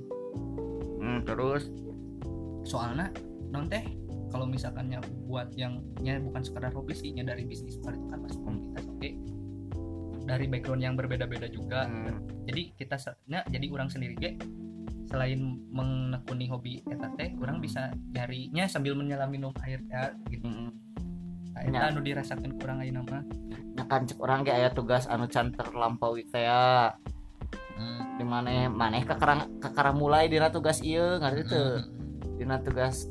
Hmm, 0.99 1.19
terus? 1.23 1.71
Soalnya 2.67 3.15
non 3.55 3.71
teh 3.71 3.81
kalau 4.29 4.45
misalkannya 4.45 5.01
buat 5.27 5.53
yang 5.57 5.81
nya 6.01 6.21
bukan 6.21 6.45
sekadar 6.45 6.73
hobi 6.77 6.93
sih 6.93 7.11
nya 7.13 7.25
dari 7.25 7.45
bisnis 7.49 7.81
luar 7.81 7.97
itu 7.97 8.07
kan 8.09 8.19
masih 8.25 8.41
komunitas 8.45 8.85
oke. 8.89 9.11
Dari 10.29 10.45
background 10.45 10.83
yang 10.85 10.95
berbeda-beda 10.97 11.49
juga. 11.49 11.89
Hmm, 11.89 12.21
jadi 12.45 12.77
kita 12.77 12.97
nya, 13.33 13.41
jadi 13.49 13.67
orang 13.73 13.89
sendiri 13.89 14.15
ge 14.21 14.37
selain 15.09 15.41
menekuni 15.73 16.53
hobi 16.53 16.85
eta 16.85 17.09
teh 17.17 17.33
orang 17.41 17.65
bisa 17.65 17.89
nyarinya 18.13 18.69
sambil 18.69 18.93
menyelam 18.93 19.33
minum 19.33 19.57
air 19.65 19.81
ya 19.89 20.13
gitu. 20.29 20.45
Hmm, 20.45 20.73
nah, 21.57 21.89
Ya. 21.89 21.89
anu 21.89 22.05
dirasakan 22.05 22.61
kurang 22.61 22.85
ayeuna 22.85 23.03
mah 23.09 23.25
Nah, 23.79 23.87
kan 23.87 24.05
cek 24.05 24.19
orang 24.19 24.45
ge 24.45 24.53
aya 24.53 24.69
tugas 24.75 25.09
anu 25.09 25.31
can 25.31 25.55
terlampaui 25.55 26.29
teh 26.29 26.45
ya. 26.45 26.93
Di 28.19 28.27
mana 28.27 28.67
maneh 28.67 29.07
kakarang 29.07 29.63
kakara 29.63 29.95
mulai 29.95 30.27
dina 30.27 30.51
tugas 30.51 30.83
ieu 30.83 31.23
ngarti 31.23 31.43
teu? 31.47 31.87
Dina 32.35 32.59
tugas 32.59 33.07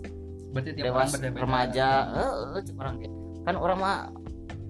berarti 0.54 0.70
tiap 0.76 0.96
orang 0.96 1.12
remaja. 1.36 1.88
Heeh 2.12 2.60
cek 2.64 2.76
orang 2.80 2.96
kan 3.48 3.56
orang 3.56 3.78
mah 3.80 3.98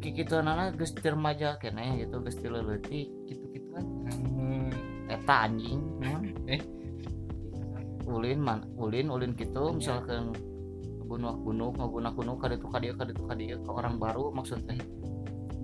kikitu 0.01 0.37
nana 0.41 0.73
geus 0.73 0.93
remaja 1.01 1.57
keneh 1.57 2.05
gitu 2.05 2.21
geus 2.21 2.37
ti 2.37 2.47
leuletik 2.47 3.07
gitu-gitu 3.25 3.67
kan. 3.73 3.85
Hmm. 4.13 4.69
eta 5.07 5.47
anjing 5.47 5.81
Eh. 6.51 6.61
ulin 8.07 8.39
man 8.39 8.63
ulin 8.75 9.07
ulin 9.07 9.31
gitu 9.35 9.71
misalkan 9.71 10.35
bunuh 11.07 11.35
bunuh 11.39 11.71
ngaguna 11.71 12.11
kuno 12.11 12.35
kaditu 12.35 12.67
kadieu 12.67 12.93
kaditu 12.95 13.23
kadieu 13.23 13.57
ke 13.63 13.69
orang 13.71 13.95
baru 13.95 14.31
maksudnya 14.35 14.75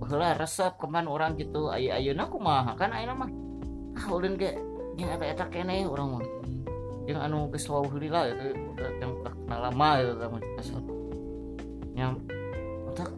baheula 0.04 0.36
resep 0.36 0.76
keman 0.76 1.06
orang 1.08 1.38
gitu 1.40 1.70
ayo 1.72 1.96
ayeuna 1.96 2.28
kumaha? 2.28 2.76
Kan 2.76 2.92
ayeuna 2.92 3.14
mah 3.24 3.30
ah 3.96 4.06
ulin 4.12 4.36
ge 4.36 4.52
yang 5.00 5.10
eta 5.16 5.24
eta 5.24 5.44
keneh 5.48 5.86
orang 5.86 6.18
mah. 6.18 6.24
Yang 7.08 7.18
anu 7.20 7.38
geus 7.52 7.68
wau 7.68 7.84
heuli 7.88 8.08
lah 8.12 8.28
itu 8.28 8.52
lama 9.64 9.88
gitu 10.04 10.12
kan 10.20 10.28
kasar 10.60 10.82
yang 11.96 12.12
otak 12.90 13.10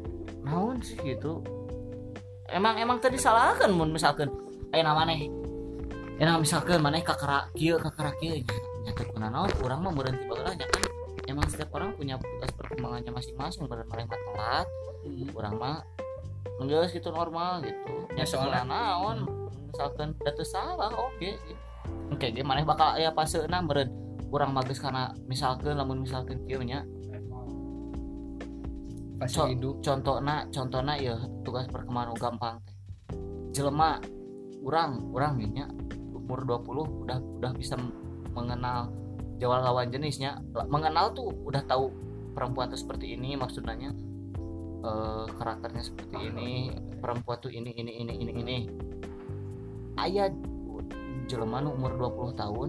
naon 0.46 0.78
sih 0.78 0.94
gitu? 1.02 1.42
Emang 2.46 2.78
emang 2.78 3.02
tadi 3.02 3.18
salahkan 3.18 3.66
mun 3.74 3.90
misalkan 3.90 4.30
ayo 4.70 4.82
maneh 4.86 5.26
ya 6.22 6.38
misalkan 6.38 6.78
maneh 6.78 7.02
kakara 7.02 7.50
kieu 7.58 7.76
kakara 7.82 8.14
kieu 8.22 8.46
nyata 8.86 9.02
kuna 9.10 9.26
naon? 9.26 9.50
Urang 9.66 9.82
mah 9.82 9.90
berhenti 9.90 10.22
bageula 10.30 10.54
nya 10.54 10.66
kan 10.70 10.82
emang 11.26 11.46
setiap 11.50 11.74
orang 11.74 11.98
punya 11.98 12.14
tugas 12.22 12.54
perkembangannya 12.54 13.10
masing-masing 13.10 13.66
bener 13.66 13.86
maneh 13.90 14.06
mah 14.06 14.20
telat. 14.30 14.68
Urang 15.34 15.54
mah 15.58 15.82
geus 16.62 16.94
gitu 16.94 17.10
normal 17.10 17.66
gitu. 17.66 18.06
Ya, 18.14 18.22
nya 18.22 18.24
soalnya- 18.24 18.64
naon? 18.64 19.26
Misalkan 19.74 20.14
datu 20.22 20.46
salah 20.46 20.94
oke. 20.94 21.18
Gitu. 21.18 21.54
oke 22.06 22.26
ge 22.30 22.42
maneh 22.46 22.62
bakal 22.62 22.94
aya 22.94 23.10
paseuna 23.10 23.58
meureun. 23.58 23.90
urang 23.90 24.05
mah 24.30 24.62
geus 24.66 24.82
kana 24.82 25.14
misalkan 25.30 25.78
lamun 25.78 26.02
misalkan 26.02 26.42
kieu 26.44 26.60
nya 26.60 26.82
pas 29.16 29.32
So- 29.32 29.48
hidup 29.48 29.80
contohna 29.80 30.44
contohna 30.52 30.92
ya 31.00 31.16
tugas 31.40 31.64
perkembangan 31.72 32.16
gampang 32.20 32.56
teh. 32.68 32.76
Jelema 33.56 33.96
urang 34.60 35.08
urang 35.16 35.40
nya 35.40 35.64
umur 36.12 36.44
20 36.44 37.06
udah 37.06 37.18
udah 37.40 37.52
bisa 37.56 37.80
mengenal 38.36 38.92
jawab 39.40 39.64
lawan 39.64 39.88
jenisnya. 39.88 40.36
Mengenal 40.68 41.16
tuh 41.16 41.32
udah 41.48 41.64
tahu 41.64 41.88
perempuan 42.36 42.68
tuh 42.68 42.76
seperti 42.76 43.16
ini 43.16 43.32
maksudnya 43.40 43.88
eh, 44.84 45.26
karakternya 45.32 45.80
seperti 45.80 46.16
ini 46.28 46.76
perempuan 47.00 47.40
tuh 47.40 47.48
ini 47.48 47.72
ini 47.72 48.04
ini 48.04 48.14
ini 48.20 48.32
ini. 48.36 48.58
Ayah 49.96 50.28
jelema 51.24 51.64
umur 51.64 51.96
20 51.96 52.36
tahun 52.36 52.68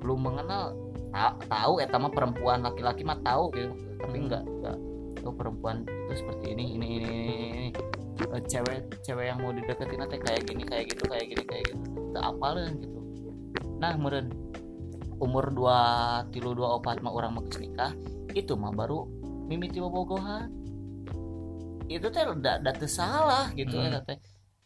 belum 0.00 0.18
mengenal 0.24 0.74
ta- 1.12 1.36
tahu 1.46 1.78
eta 1.78 1.96
mah 2.00 2.10
perempuan 2.10 2.64
laki-laki 2.64 3.04
mah 3.04 3.20
tahu 3.20 3.52
gitu 3.52 3.72
tapi 4.00 4.16
Hmm. 4.18 4.24
enggak 4.26 4.42
enggak 4.42 4.76
tahu 5.22 5.32
perempuan 5.36 5.76
itu 5.86 6.14
seperti 6.18 6.46
ini 6.56 6.64
ini 6.74 6.86
ini 6.98 7.08
ini. 7.52 7.68
Eh, 8.22 8.42
cewek 8.48 9.02
cewek 9.02 9.24
yang 9.28 9.38
mau 9.40 9.52
dideketin 9.52 9.98
nanti 10.00 10.16
kayak 10.18 10.42
gini 10.46 10.62
kayak 10.64 10.84
gitu 10.90 11.04
kayak 11.06 11.26
gini 11.28 11.42
kayak 11.44 11.64
gitu 11.70 11.78
tak 12.12 12.24
apalin 12.28 12.72
gitu 12.80 12.98
nah 13.78 13.92
meren 13.98 14.30
umur 15.18 15.50
dua 15.50 15.78
tilu 16.30 16.54
dua 16.54 16.78
opat 16.78 17.02
mah 17.02 17.12
orang 17.12 17.34
mau 17.34 17.44
nikah 17.46 17.92
itu 18.32 18.52
mah 18.54 18.72
baru 18.72 19.06
mimiti 19.46 19.78
bobogohan 19.78 20.48
itu 21.86 22.06
teh 22.08 22.24
udah 22.24 22.62
udah 22.62 22.88
salah 22.88 23.52
gitu 23.52 23.74
Hmm. 23.76 23.90
eta 23.90 24.00
teh 24.06 24.18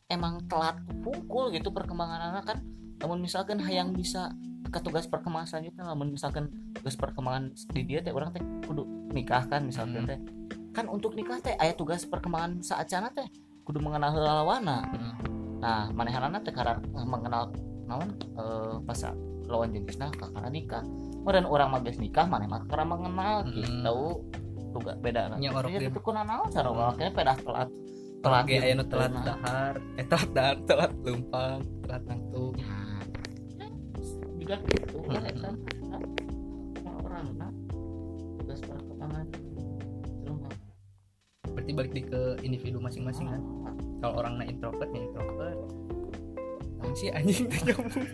emang 0.06 0.46
telat 0.46 0.78
pukul 1.02 1.50
gitu 1.50 1.74
perkembangan 1.74 2.34
anak 2.34 2.44
kan 2.54 2.58
namun 3.02 3.20
misalkan 3.20 3.58
hayang 3.60 3.92
bisa 3.92 4.30
ke 4.66 4.78
tugas 4.80 5.06
perkembangan 5.06 5.46
selanjutnya 5.46 5.84
namun 5.84 6.10
misalkan 6.10 6.44
tugas 6.72 6.94
perkembangan 6.94 7.50
di 7.70 7.82
dia 7.82 8.00
teh 8.00 8.10
orang 8.10 8.30
teh 8.30 8.42
kudu 8.62 8.82
nikah 9.10 9.46
kan 9.46 9.62
misalkan 9.62 10.02
Hmm. 10.02 10.08
teh 10.08 10.18
kan 10.72 10.86
untuk 10.86 11.14
nikah 11.14 11.40
teh 11.40 11.56
aya 11.56 11.72
tugas 11.72 12.04
perkembangan 12.04 12.60
saat 12.60 12.86
cana 12.86 13.08
teh 13.08 13.26
kudu 13.64 13.80
mengenal 13.80 14.12
lawana 14.12 14.86
nah 15.56 15.88
manehanana 15.90 16.38
teh 16.40 16.52
karena 16.52 16.76
mengenal 17.02 17.50
naon 17.86 18.10
eh, 18.18 18.76
pas 18.82 19.00
lawan 19.46 19.70
jenisna 19.70 20.10
kakara 20.10 20.50
nikah 20.50 20.82
kemudian 21.22 21.46
orang 21.46 21.70
mah 21.70 21.80
geus 21.80 21.96
nikah 21.96 22.26
maneh 22.26 22.46
mah 22.46 22.62
karena 22.66 22.86
mengenal 22.86 23.34
Hmm. 23.42 23.54
gitu 23.54 23.98
tugas 24.76 24.96
beda 25.00 25.32
orang 25.32 25.38
ya 25.40 25.50
itu 25.80 26.00
kuna 26.00 26.22
naon 26.22 26.50
cara 26.50 26.68
Hmm. 26.68 26.92
kayaknya 26.92 27.12
pedah 27.14 27.36
telat 27.40 27.68
telat 28.20 28.44
telat 28.84 29.10
Nah. 29.12 29.24
dahar 29.24 29.74
eh 29.96 30.04
telat 30.04 30.30
dahar 30.34 30.56
telat 30.68 30.92
lempang 31.00 31.60
telat 31.80 32.02
nangtung 32.04 32.52
Nah, 32.58 32.85
juga 34.46 34.62
gitu. 34.70 35.02
Kan 35.10 35.26
Hmm. 35.26 35.30
eta 35.34 35.50
nah, 36.86 36.94
orang 37.02 37.26
nah 37.34 37.50
tugas 38.38 38.62
perkembangan 38.62 39.26
berarti 41.56 41.72
balik 41.72 41.92
di 41.98 42.02
ke 42.06 42.22
individu 42.46 42.78
masing-masing 42.78 43.26
kan? 43.26 43.42
Kalau 43.98 44.22
orang 44.22 44.38
na 44.38 44.44
introvert 44.46 44.86
ya 44.94 45.02
introvert. 45.02 45.58
Sih 46.94 47.10
anjing? 47.10 47.50
Nyambung 47.66 48.06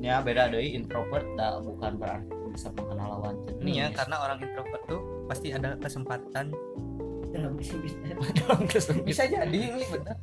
ya 0.04 0.18
beda 0.24 0.50
dari 0.50 0.74
introvert 0.74 1.22
dah 1.38 1.62
bukan 1.62 1.94
berarti 1.94 2.34
bisa 2.50 2.74
mengenal 2.74 3.06
lawan 3.14 3.38
jenis. 3.46 3.62
Ini 3.62 3.72
ya 3.76 3.86
karena 3.94 4.16
orang 4.18 4.38
introvert 4.42 4.82
tuh 4.90 5.00
pasti 5.30 5.54
ada 5.54 5.78
kesempatan. 5.78 6.50
Dalam 7.30 7.54
kesempatan. 7.54 8.18
Bisa 9.06 9.22
jadi 9.30 9.54
ini 9.70 9.86
bener 9.86 10.18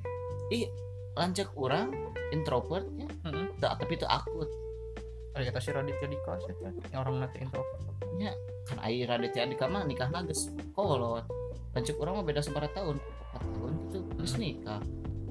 lanjut 1.17 1.47
orang 1.57 1.89
introvert 2.31 2.85
ya. 2.95 3.09
Heeh. 3.27 3.45
dah, 3.57 3.73
tapi 3.75 3.97
itu 3.97 4.05
akut. 4.05 4.49
Ada 5.33 5.53
kata 5.53 5.59
si 5.61 5.69
Raditya 5.69 6.07
Dika 6.09 6.33
sih 6.41 6.53
kan? 6.61 6.73
Yang 6.93 6.99
orang 7.01 7.15
nanti 7.25 7.37
introvert. 7.41 7.81
Kan 8.67 8.77
air 8.83 9.05
Raditya 9.09 9.49
Dika 9.49 9.65
mah 9.69 9.85
nikah 9.85 10.09
nages 10.09 10.53
kolot. 10.77 11.25
Lanjut 11.73 11.95
orang 12.01 12.21
mah 12.21 12.25
beda 12.25 12.41
seberapa 12.41 12.69
tahun. 12.73 12.97
4 12.97 13.53
tahun 13.53 13.71
gitu 13.89 13.99
terus 14.17 14.33
Hmm. 14.33 14.41
nikah. 14.41 14.81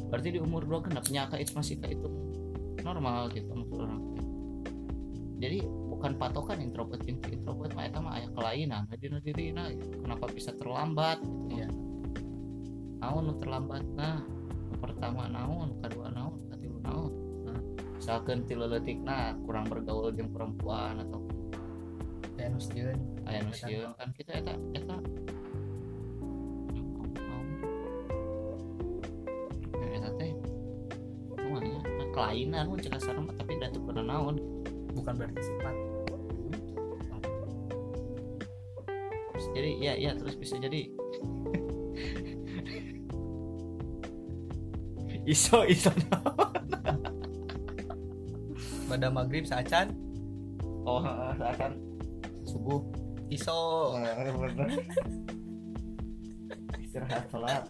Berarti 0.07 0.29
di 0.31 0.39
umur 0.39 0.63
dua 0.63 0.79
genap 0.83 1.07
nyaka 1.11 1.37
itu 1.43 1.53
masih 1.55 1.75
kayak 1.83 1.99
itu. 1.99 2.09
Normal 2.87 3.31
gitu 3.35 3.51
maksud 3.51 3.79
orang. 3.83 4.03
Jadi 5.37 5.59
bukan 5.67 6.13
patokan 6.17 6.63
introvert 6.63 7.03
introvert 7.09 7.73
mah 7.75 7.85
eta 7.89 7.99
mah 8.01 8.21
aya 8.21 8.29
kelainan 8.33 8.89
di 8.89 9.09
diri 9.21 9.53
nah 9.53 9.69
kenapa 9.73 10.29
bisa 10.33 10.55
terlambat 10.55 11.21
gitu? 11.25 11.61
Ya 11.61 11.69
naon 13.01 13.37
terlambat 13.41 13.85
nah 13.97 14.25
pertama 14.79 15.29
naon 15.29 15.77
kedua 15.81 16.13
naon 16.13 16.41
katilu 16.49 16.79
naon. 16.85 17.13
Nah 17.45 17.59
misalkan 17.97 18.45
tilu 18.45 18.69
leutik 18.69 19.01
nah 19.03 19.35
kurang 19.45 19.67
bergaul 19.67 20.13
jeung 20.13 20.31
perempuan 20.31 21.03
atau 21.03 21.25
aya 22.37 22.53
nu 23.43 23.51
sieun 23.51 23.91
kan 23.97 24.09
kita 24.15 24.39
eta 24.39 24.55
eta. 24.77 24.97
Ya, 29.75 29.87
eta 29.99 30.11
teh 30.15 30.31
namanya 31.35 31.81
nah, 31.83 32.07
kelainan 32.15 32.65
mun 32.71 32.79
cek 32.79 32.93
kasarna 32.95 33.27
mah 33.27 33.35
tapi 33.35 33.59
da 33.59 33.73
teu 33.73 33.83
pernah 33.83 34.05
naon. 34.05 34.37
Bukan 34.95 35.13
berarti 35.19 35.43
sifat. 35.43 35.77
Jadi 39.57 39.81
ya 39.81 39.97
ya 39.97 40.13
terus 40.13 40.37
bisa 40.37 40.61
jadi 40.61 40.93
iso 45.27 45.67
iso. 45.67 45.91
Pada 48.87 49.11
maghrib 49.11 49.43
saacan 49.43 49.91
oh 50.87 51.03
akan 51.03 51.75
subuh 52.47 52.81
iso. 53.27 53.93
Istirahat 56.79 57.27
sholat. 57.29 57.67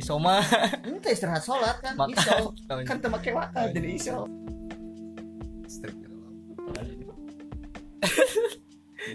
Iso 0.00 0.16
mah 0.16 0.40
itu 0.88 1.08
istirahat 1.12 1.44
sholat 1.44 1.76
kan? 1.84 1.94
Maka- 2.00 2.16
iso. 2.16 2.56
Kan 2.88 2.98
temakai 3.04 3.36
waktu 3.36 3.76
jadi 3.76 3.90
iso. 3.94 4.24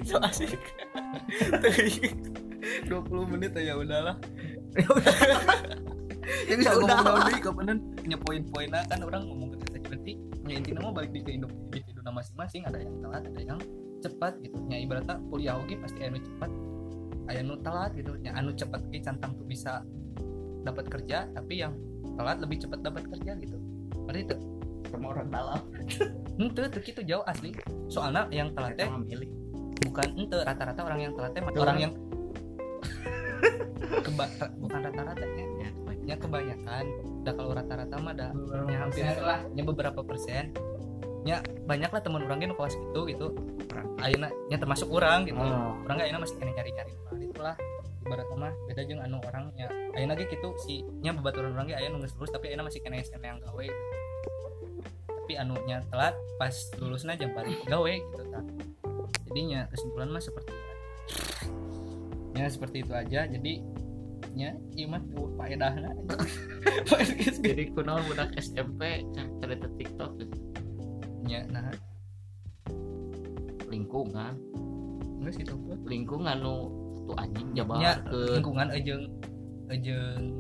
So 0.10 0.17
asik. 0.26 0.58
20 2.89 2.89
menit 3.30 3.54
ya 3.62 3.78
udahlah 3.78 4.17
ya 6.47 6.56
bisa 6.60 6.69
Ya 6.69 6.73
ngomong 6.77 6.89
udah. 6.89 7.06
naon 7.06 7.21
deui 7.29 7.41
kapan 7.41 7.67
nya 8.03 8.17
poin-poinna 8.19 8.79
kan 8.91 8.99
orang 9.03 9.21
ngomong 9.27 9.47
ke 9.53 9.58
kita 9.67 9.77
berarti 9.89 10.13
nya 10.43 10.53
intinya 10.60 10.79
mah 10.89 10.93
balik 10.95 11.12
di 11.15 11.19
ke 11.23 11.32
individu 11.36 11.60
individu 11.71 12.12
masing-masing. 12.13 12.62
Ada 12.67 12.77
yang 12.84 12.95
telat 13.01 13.23
ada 13.25 13.41
yang 13.41 13.60
cepat 14.03 14.34
gitu. 14.43 14.58
Nya 14.67 14.77
ibaratnya 14.84 15.15
kuliah 15.32 15.56
oge 15.58 15.75
pasti 15.79 15.99
anu 16.03 16.19
cepat 16.19 16.51
aya 17.32 17.41
nu 17.41 17.56
telat 17.63 17.91
gitu. 17.95 18.12
Nya 18.19 18.32
anu 18.36 18.51
cepat 18.53 18.82
ge 18.91 18.99
cantang 19.01 19.32
tuh 19.39 19.45
bisa 19.47 19.82
dapat 20.63 20.88
kerja 20.88 21.27
tapi 21.34 21.60
yang 21.60 21.73
telat 22.15 22.38
lebih 22.43 22.58
cepat 22.63 22.79
dapat 22.84 23.03
kerja 23.10 23.32
gitu. 23.39 23.58
Berarti 24.06 24.21
itu 24.27 24.36
sama 24.91 25.08
orang 25.15 25.27
dalam. 25.32 25.60
Ente 26.41 26.63
tuh 26.69 26.82
gitu 26.84 27.01
jauh 27.06 27.23
asli. 27.25 27.56
Soalnya 27.88 28.27
yang 28.34 28.51
telat 28.53 28.77
teh 28.77 28.89
bukan 29.84 30.08
ente 30.15 30.38
rata-rata 30.47 30.82
orang 30.86 30.99
yang 31.10 31.13
telat 31.13 31.32
teh 31.36 31.43
orang 31.60 31.79
yang 31.79 31.93
Keba 34.03 34.25
bukan 34.60 34.79
rata-rata 34.89 35.25
ya 36.04 36.16
ya 36.16 36.16
ya 36.16 36.16
kebanyakan. 36.20 36.86
Dah 37.24 37.34
kalau 37.36 37.52
rata-rata 37.56 37.96
mah 38.00 38.13
Beberapa 38.13 38.70
ya 38.72 38.78
hampir 38.84 39.04
lah. 39.24 39.39
nya 39.56 39.63
beberapa 39.63 40.00
persen. 40.04 40.52
Ya 41.24 41.39
banyak 41.63 41.89
lah 41.92 42.02
teman 42.04 42.28
orang 42.28 42.44
gitu 42.44 42.56
kawas 42.56 42.76
gitu. 42.76 43.02
Gitu 43.08 43.28
ayeuna 44.04 44.28
nya 44.52 44.58
termasuk 44.60 44.92
orang 44.92 45.24
gitu. 45.24 45.39
Oh. 45.39 45.80
orang 45.88 45.96
gak 46.04 46.20
masih 46.20 46.36
kena 46.36 46.52
nyari-nyari. 46.60 46.94
Nah, 47.08 47.20
itulah 47.24 47.56
ibarat 48.04 48.28
mah 48.36 48.52
beda 48.68 48.84
jeung 48.84 49.00
anu 49.00 49.18
orang 49.24 49.48
ya 49.56 49.72
ayeuna 49.96 50.13
ge 50.20 50.28
gitu. 50.28 50.52
Si 50.68 50.84
nya 51.00 51.16
babaturan 51.16 51.56
orang 51.56 51.72
ge 51.72 51.76
aya 51.80 51.88
nu 51.88 52.04
geus 52.04 52.13
lulus 52.20 52.32
tapi 52.36 52.52
ayeuna 52.52 52.68
masih 52.68 52.84
kena 52.84 53.00
SMA 53.00 53.28
yang 53.32 53.39
gawe 53.39 53.63
gitu. 53.63 53.82
tapi 55.24 55.39
anu 55.39 55.56
nya 55.63 55.80
telat 55.88 56.20
pas 56.36 56.52
lulusnya 56.84 57.16
jam 57.16 57.32
balik 57.32 57.56
gawe 57.63 57.94
gitu 57.96 58.24
kan 58.28 58.44
jadinya 59.32 59.66
kesimpulan 59.72 60.12
mah 60.12 60.20
seperti 60.20 60.52
itu. 60.52 60.74
Ya 62.34 62.46
seperti 62.52 62.78
itu 62.84 62.94
aja. 62.94 63.24
Jadi 63.26 63.54
nya 64.31 64.55
ieu 64.73 64.88
mah 64.88 65.03
tuh 65.12 65.27
faedahna 65.36 65.91
jadi 67.45 67.63
kunaon 67.75 68.03
budak 68.07 68.31
SMP 68.39 69.03
yang 69.13 69.29
ternyata 69.43 69.67
TikTok 69.75 70.12
gitu. 70.23 70.38
nya 71.27 71.43
nah. 71.51 71.71
Lingkungan. 73.67 74.33
Geus 75.23 75.36
gitu 75.39 75.55
lingkungan 75.88 76.36
nu 76.39 76.55
tuh 77.09 77.15
anjing 77.19 77.47
jabar 77.57 77.99
ke. 78.05 78.38
lingkungan 78.38 78.67
ejeng 78.75 79.03
ejeng 79.71 80.36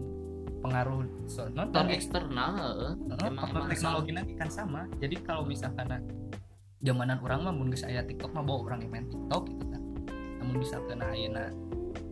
pengaruh 0.63 1.03
so, 1.27 1.47
nonton 1.51 1.91
eksternal. 1.91 2.55
Heeh, 2.55 3.27
emang- 3.27 3.67
teknologi 3.67 4.11
nanti 4.15 4.33
kan 4.39 4.47
sama. 4.47 4.87
Jadi 4.99 5.19
kalau 5.23 5.43
misalkan 5.43 5.91
zamanan 6.83 7.19
orang 7.23 7.39
mah 7.47 7.53
mun 7.55 7.67
geus 7.71 7.83
aya 7.83 8.03
TikTok 8.03 8.31
mah 8.31 8.43
bawa 8.43 8.71
orang 8.71 8.79
yang 8.87 8.91
main 8.91 9.05
TikTok 9.11 9.43
gitu 9.51 9.65
kan. 9.71 9.81
Namun 10.39 10.55
misalkan 10.59 10.99
ayeuna 11.03 11.51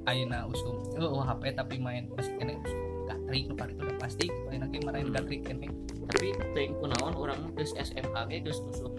ayeuna 0.09 0.49
usum. 0.49 0.81
Eh, 0.97 1.03
oh, 1.03 1.21
HP 1.21 1.53
tapi 1.53 1.77
main 1.77 2.09
masih 2.13 2.33
kena 2.37 2.57
usum 2.61 2.79
gatrik 3.11 3.43
nu 3.47 3.53
itu 3.55 3.81
udah 3.83 3.97
pasti 3.99 4.25
gitu. 4.27 4.45
Ayeuna 4.49 4.67
ge 4.71 4.79
marahin 4.83 5.07
Hmm. 5.09 5.15
gatrik 5.19 5.41
kene. 5.45 5.67
Tapi 6.11 6.27
teuing 6.55 6.73
kunaon 6.79 7.13
urang 7.15 7.37
mah 7.43 7.51
geus 7.55 7.71
SMA 7.77 8.21
ge 8.29 8.37
geus 8.43 8.59
nusuk 8.65 8.93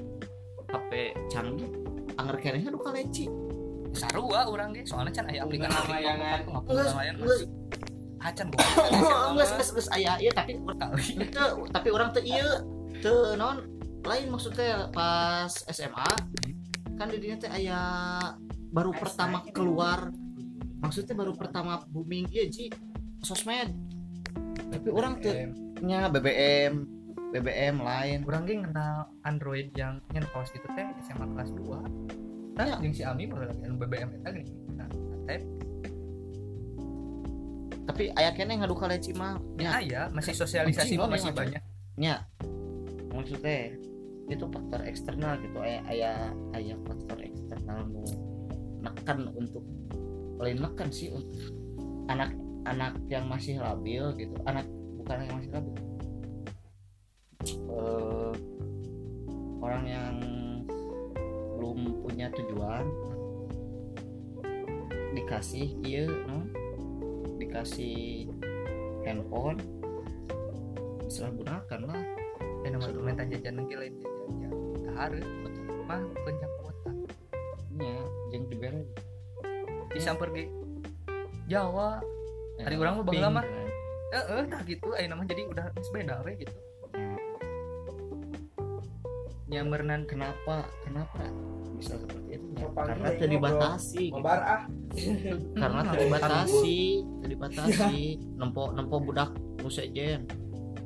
HP 0.70 1.16
canggih. 1.28 1.70
Anger 2.16 2.36
keneh 2.40 2.62
duka 2.68 2.92
leci 2.92 3.26
sarua 3.92 4.48
urang 4.48 4.72
ge 4.72 4.88
soalnya 4.88 5.12
can 5.12 5.28
aya 5.28 5.44
aplikasi. 5.44 5.88
layangan. 5.88 6.40
kan 6.48 6.96
layan 6.96 7.14
geus. 7.20 7.44
acan 8.22 8.46
geus 8.54 8.66
gua 9.34 9.44
geus 9.58 9.70
geus 9.74 9.88
aya 9.92 10.16
ieu 10.22 10.32
tapi 10.32 10.56
kali. 10.56 11.28
Itu, 11.28 11.44
tapi 11.68 11.88
orang 11.92 12.14
tuh 12.14 12.24
iya 12.24 12.62
tuh 13.02 13.34
non 13.36 13.66
lain 14.02 14.26
maksudnya 14.30 14.88
pas 14.94 15.50
SMA 15.50 16.12
kan 16.96 17.06
di 17.10 17.18
dinya 17.18 17.36
teh 17.38 17.50
aya 17.50 17.80
baru 18.72 18.94
pertama 18.94 19.44
keluar 19.52 20.08
maksudnya 20.82 21.14
baru 21.14 21.32
pertama 21.38 21.80
booming 21.88 22.26
iya 22.34 22.50
ji 22.50 22.68
sosmed. 23.22 23.70
Tapi 24.68 24.88
orang 24.90 25.22
tuh 25.22 25.32
nya 25.86 26.10
BBM 26.10 26.84
BBM 27.32 27.80
lain. 27.80 28.18
Kurang 28.26 28.44
ge 28.44 28.60
kenal 28.60 29.08
Android 29.24 29.72
yang 29.78 30.02
nyen 30.12 30.26
kelas 30.34 30.50
itu 30.52 30.66
teh 30.74 30.86
SMA 31.06 31.26
kelas 31.32 31.50
2 31.56 32.20
Nah, 32.52 32.68
Ya. 32.68 32.76
yang 32.84 32.92
si 32.92 33.00
Ami 33.00 33.24
baru 33.24 33.48
lagi 33.48 33.64
BBM 33.64 34.08
eta 34.20 34.28
gini. 34.28 34.52
Nah, 34.76 34.84
tapi 37.82 38.08
aya 38.14 38.30
kene 38.36 38.60
ngaduka 38.62 38.86
leci 38.86 39.12
mah 39.16 39.40
ya 39.58 39.60
nya 39.60 39.70
aya, 39.80 40.02
masih 40.14 40.36
sosialisasi 40.36 41.00
masih 41.00 41.32
banyak. 41.34 41.62
nya. 41.98 42.24
Maksudnya 43.12 43.76
itu 44.30 44.44
faktor 44.48 44.80
eksternal 44.86 45.36
gitu 45.42 45.58
aya 45.60 45.82
aya 45.90 46.12
aya 46.56 46.74
faktor 46.88 47.18
eksternal 47.20 47.84
nu 47.90 48.00
nekan 48.80 49.28
untuk 49.34 49.60
lain 50.42 50.58
nekan 50.58 50.90
sih 50.90 51.14
untuk 51.14 51.38
anak 52.10 52.34
anak 52.66 52.98
yang 53.06 53.30
masih 53.30 53.62
labil 53.62 54.10
gitu 54.18 54.34
anak 54.44 54.66
bukan 54.98 55.22
yang 55.22 55.34
masih 55.38 55.50
labil 55.54 55.92
Eh, 57.42 58.32
orang 59.58 59.84
yang 59.90 60.14
belum 61.58 62.06
punya 62.06 62.30
tujuan 62.30 62.86
dikasih 65.12 65.74
iya 65.82 66.06
no? 66.06 66.46
dikasih 67.42 68.30
handphone 69.02 69.58
disalahgunakan 71.02 71.80
lah 71.82 72.02
Dan 72.62 72.78
nama 72.78 72.94
tuh 72.94 73.02
minta 73.02 73.26
jajan 73.26 73.58
lagi 73.58 73.74
lain 73.74 73.94
jajan. 73.98 74.54
Kahareu 74.86 75.26
mah 75.82 75.98
bukan 75.98 76.34
jam 76.38 76.50
kuota. 76.62 76.90
nya 77.74 77.94
jeung 78.30 78.46
dibere 78.46 78.86
Disamper 79.92 80.28
ge 80.32 80.48
Jawa. 81.48 82.00
Hari 82.62 82.76
urang 82.80 83.00
mah 83.00 83.04
baheula 83.04 83.28
mah. 83.28 83.44
Heeh, 84.12 84.42
tah 84.48 84.60
gitu 84.68 84.92
aya 84.92 85.08
nama 85.08 85.24
jadi 85.24 85.48
udah 85.48 85.72
geus 85.72 85.88
beda 85.92 86.20
we 86.24 86.36
gitu. 86.36 86.56
Nyamernan 89.48 90.08
kenapa 90.08 90.68
kenapa 90.84 91.28
bisa 91.76 91.96
seperti 92.00 92.40
itu 92.40 92.48
ya? 92.56 92.68
Karena 92.72 93.04
lagi 93.04 93.18
teu 93.20 93.28
dibatasi 93.28 94.04
gitu. 94.08 94.20
Mabar 94.20 94.40
ah. 94.44 94.62
karena 95.56 95.80
teu 95.88 95.98
dibatasi 96.08 96.80
teu 97.04 97.28
dibatasi 97.28 97.96
nempo 98.36 98.62
nempo 98.72 98.96
budak 99.00 99.30
nu 99.60 99.68
sejen 99.68 100.28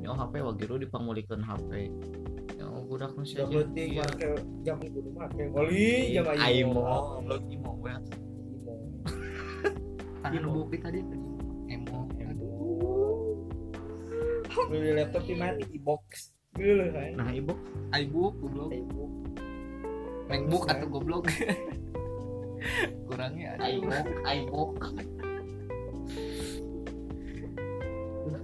nyo 0.03 0.15
HP 0.15 0.33
wagiru 0.43 0.75
dipangulikeun 0.79 1.43
HP 1.43 1.71
nyo 2.59 2.67
budak 2.87 3.11
nu 3.15 3.23
Jam 3.23 3.47
sejen 3.47 3.71
penting 3.71 3.89
ieu. 3.91 4.03
make 4.03 4.27
jam 4.63 4.77
rumah 4.83 5.27
kayak 5.31 5.49
wali 5.51 6.15
jam 6.15 6.25
imo 7.51 7.71
we 7.83 7.91
anu 10.31 10.65
bukti 10.65 10.77
tadi 10.81 10.99
emo. 11.71 12.07
Beli 14.67 14.91
laptop 14.97 15.23
di 15.23 15.35
mana 15.37 15.61
di 15.61 15.79
box. 15.79 16.33
Gila 16.57 16.89
kan. 16.89 17.13
nah 17.13 17.29
ibu 17.29 17.53
iBook 17.93 18.33
goblok. 18.41 18.73
MacBook 20.27 20.63
atau 20.67 20.87
goblok. 20.89 21.23
Kurangnya 23.07 23.55
ada. 23.55 23.69
ibook 23.69 24.07
ibook. 24.25 24.71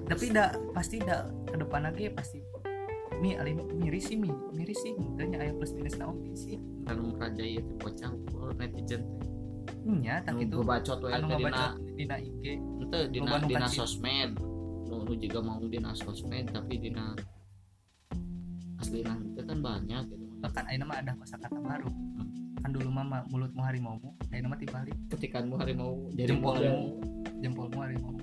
Tapi 0.08 0.26
dah 0.30 0.54
pasti 0.72 1.02
dah 1.02 1.28
ke 1.50 1.56
depan 1.58 1.90
lagi 1.90 2.14
pasti. 2.14 2.40
Mi 3.20 3.36
alih 3.36 3.58
miris 3.74 4.14
sih 4.14 4.18
mi. 4.20 4.30
Miris 4.54 4.80
sih. 4.86 4.94
Tanya 5.18 5.42
ayah 5.42 5.54
plus 5.58 5.74
minus 5.74 5.98
naon 5.98 6.22
sih. 6.38 6.62
Kan 6.86 7.02
raja 7.18 7.44
ieu 7.44 7.66
teh 7.66 7.76
bocah 7.82 8.12
netizen 8.62 9.02
nya 9.84 10.24
tak 10.24 10.40
itu 10.40 10.64
bacot 10.64 11.00
we 11.04 11.12
anu 11.12 11.28
teh 11.28 11.38
dina. 11.40 11.64
Dina 11.96 12.16
IG 12.20 12.44
ente 12.58 13.00
dina 13.12 13.40
dina 13.44 13.68
sosmed. 13.68 14.36
Nu 14.88 15.04
nu 15.04 15.14
juga 15.16 15.40
mau 15.44 15.60
dina 15.68 15.92
sosmed 15.96 16.52
tapi 16.52 16.80
dina 16.80 17.16
asli 18.80 19.04
nanti 19.04 19.40
kan 19.44 19.60
banyak 19.60 20.04
gitu. 20.12 20.26
Bahkan 20.44 20.64
ayeuna 20.72 20.86
mah 20.88 20.98
ada 21.00 21.12
kosakata 21.20 21.60
baru. 21.60 21.90
Kan 22.64 22.70
dulu 22.72 22.90
mah 22.92 23.06
ma- 23.08 23.28
mulutmu 23.28 23.62
harimaumu 23.64 24.10
ayeuna 24.32 24.56
mah 24.56 24.60
dibalik 24.60 24.96
ketikanmu 25.12 25.56
harimau 25.60 26.08
jadi 26.16 26.36
Jempolmu. 26.36 27.00
jempolmu 27.44 27.80
harimau. 27.84 28.16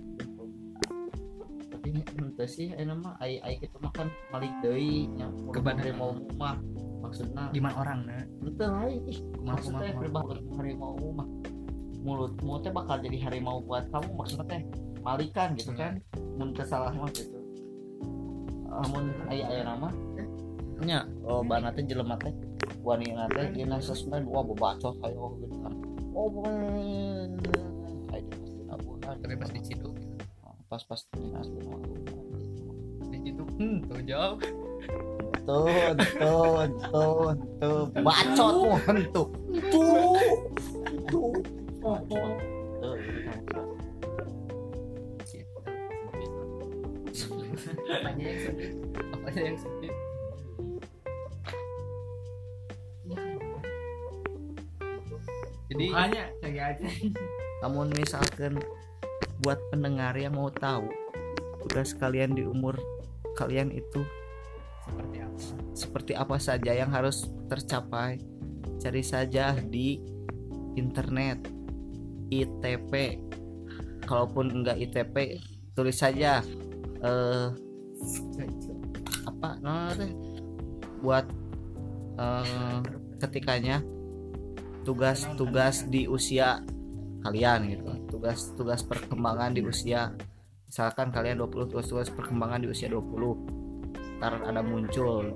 Tapi 1.71 1.89
ente 1.97 2.45
sih 2.49 2.69
enak 2.77 2.97
mah 3.01 3.15
ai 3.21 3.41
ai 3.45 3.57
kita 3.61 3.77
makan 3.81 4.09
malik 4.33 4.53
deui 4.65 5.09
nya 5.17 5.29
harimau 5.53 6.17
mah 6.41 6.57
maksudna 7.11 7.51
gimana 7.51 7.75
orang 7.75 8.01
nah 8.07 8.23
ente 8.47 8.67
lain 8.71 9.03
maksudnya 9.43 9.91
berbahasa 9.99 10.39
harimau 10.55 10.95
mah. 11.11 11.29
Mulutmu 12.01 12.65
teh 12.65 12.73
bakal 12.73 13.03
jadi 13.05 13.19
harimau 13.29 13.61
buat 13.61 13.91
kamu 13.93 14.15
maksudnya 14.15 14.47
teh 14.49 14.63
malikan 15.03 15.53
gitu 15.59 15.75
kan? 15.75 15.99
Mun 16.39 16.55
kesalah 16.55 16.95
mah 16.95 17.11
gitu. 17.13 17.37
Amun 18.71 19.13
aya 19.29 19.45
aya 19.51 19.63
nama? 19.67 19.93
Nya 20.81 21.05
oh 21.27 21.45
bana 21.45 21.75
teh 21.75 21.85
jelema 21.85 22.17
teh. 22.17 22.33
Wanita 22.81 23.29
teh 23.37 23.53
dina 23.53 23.83
sosmed 23.83 24.25
wah 24.25 24.41
bebacot 24.41 24.97
hayo 25.05 25.37
gitu 25.45 25.57
kan. 25.61 25.75
Oh 26.15 26.31
bukan 26.33 26.57
ayo 28.17 28.27
pasti 28.33 28.51
nabuhan 28.65 29.17
tapi 29.21 29.35
pas 29.37 29.51
diciduk 29.51 29.95
pas 30.71 30.83
pas 30.87 31.01
dina 31.15 31.43
asli 31.43 31.61
mah 31.67 31.83
diciduk 33.11 33.49
hmm 33.59 33.77
tuh 33.91 34.01
jauh 34.07 34.39
tuh 35.47 35.95
tuh 36.19 36.69
tuh 36.91 37.25
tuh 37.61 37.81
bacot 38.05 38.77
hentu 38.87 39.23
tuh 39.71 40.17
tuh 41.11 41.33
tuh 41.81 42.29
apanya 47.91 48.25
yang 48.27 48.41
sempit? 48.45 48.71
Apanya 49.15 49.43
yang 49.45 49.59
sempit? 49.59 49.95
Jadi 55.71 55.87
Makanya 55.95 56.25
cari 56.43 56.59
aja. 56.59 56.87
namun 57.63 57.87
misalkan 57.95 58.59
buat 59.45 59.61
pendengar 59.71 60.17
yang 60.19 60.35
mau 60.35 60.51
tahu 60.51 60.91
tugas 61.63 61.95
kalian 61.95 62.35
di 62.35 62.43
umur 62.43 62.75
kalian 63.39 63.71
itu 63.71 64.03
seperti 64.91 65.17
apa? 65.23 65.39
Seperti 65.73 66.13
apa 66.19 66.37
saja 66.43 66.73
yang 66.75 66.91
harus 66.91 67.31
tercapai? 67.47 68.19
Cari 68.83 69.03
saja 69.07 69.55
di 69.57 70.03
internet. 70.75 71.47
ITP 72.31 73.19
kalaupun 74.07 74.63
enggak 74.63 74.79
ITP 74.79 75.43
tulis 75.75 75.99
saja 75.99 76.39
eh 77.03 77.49
apa 79.27 79.49
namanya 79.59 80.07
teh? 80.07 80.13
buat 81.03 81.27
eh, 82.23 82.79
ketikanya 83.19 83.83
tugas-tugas 84.87 85.91
di 85.91 86.07
usia 86.07 86.63
kalian 87.27 87.61
gitu. 87.75 87.85
Tugas-tugas 88.15 88.87
perkembangan 88.87 89.59
di 89.59 89.67
usia 89.67 90.15
misalkan 90.71 91.11
kalian 91.11 91.43
20 91.43 91.75
tugas-tugas 91.75 92.15
perkembangan 92.15 92.63
di 92.63 92.69
usia 92.71 92.87
20 92.87 93.60
ntar 94.21 94.37
ada 94.45 94.61
muncul 94.61 95.33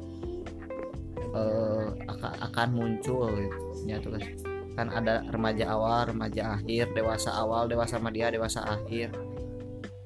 eh, 1.16 1.86
akan, 2.04 2.32
akan 2.52 2.68
muncul 2.76 3.32
ya 3.88 3.96
tugas 3.98 4.22
kan 4.74 4.90
ada 4.90 5.22
remaja 5.30 5.70
awal 5.70 6.10
remaja 6.10 6.58
akhir 6.58 6.90
dewasa 6.92 7.30
awal 7.30 7.70
dewasa 7.70 7.96
media 8.02 8.28
dewasa 8.28 8.60
akhir. 8.66 9.14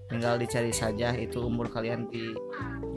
Tinggal 0.08 0.40
dicari 0.40 0.72
saja 0.72 1.12
itu 1.12 1.36
umur 1.44 1.68
kalian 1.68 2.08
di 2.08 2.32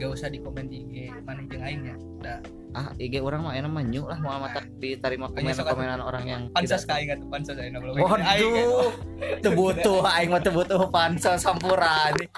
gak 0.00 0.16
usah 0.16 0.32
di 0.32 0.40
komen 0.40 0.64
di 0.64 0.80
IG 0.80 1.12
mana 1.28 1.44
yang 1.44 1.60
aing 1.60 1.82
ya? 1.84 1.96
Udah 1.96 2.38
ah 2.72 2.88
IG 2.96 3.20
orang 3.20 3.44
mah 3.44 3.52
enak 3.52 3.68
mah 3.68 3.84
nyu 3.84 4.08
lah 4.08 4.16
mau 4.24 4.40
mata 4.40 4.64
diterima 4.80 5.28
komen 5.28 5.52
komenan 5.52 6.00
orang 6.00 6.24
yang 6.24 6.42
pansos 6.56 6.88
kain 6.88 7.12
atau 7.12 7.28
pansos 7.28 7.52
aing 7.60 7.76
belum 7.76 8.00
Waduh, 8.00 8.96
teu 9.44 9.52
butuh 9.52 10.00
aing 10.08 10.32
mah 10.32 10.40
teu 10.40 10.56
butuh 10.56 10.88
pansos 10.88 11.36
sampurna 11.36 12.16
nih. 12.16 12.28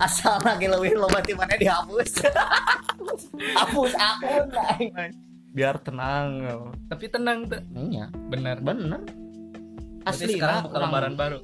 Asal 0.00 0.40
lagi 0.40 0.64
leuwih 0.64 0.96
loba 0.96 1.20
mana 1.36 1.54
dihapus. 1.60 2.24
Hapus 3.60 3.92
akun 3.96 4.44
mah. 4.48 4.78
Biar 5.50 5.76
tenang. 5.82 6.46
tapi 6.86 7.10
tenang 7.10 7.44
tuh 7.50 7.60
Iya, 7.74 8.06
benar 8.30 8.62
bener. 8.62 9.02
Berarti 10.00 10.24
Aslina 10.24 10.36
sekarang 10.40 10.58
buka 10.64 10.72
orang- 10.72 10.84
lembaran 10.88 11.14
baru 11.14 11.38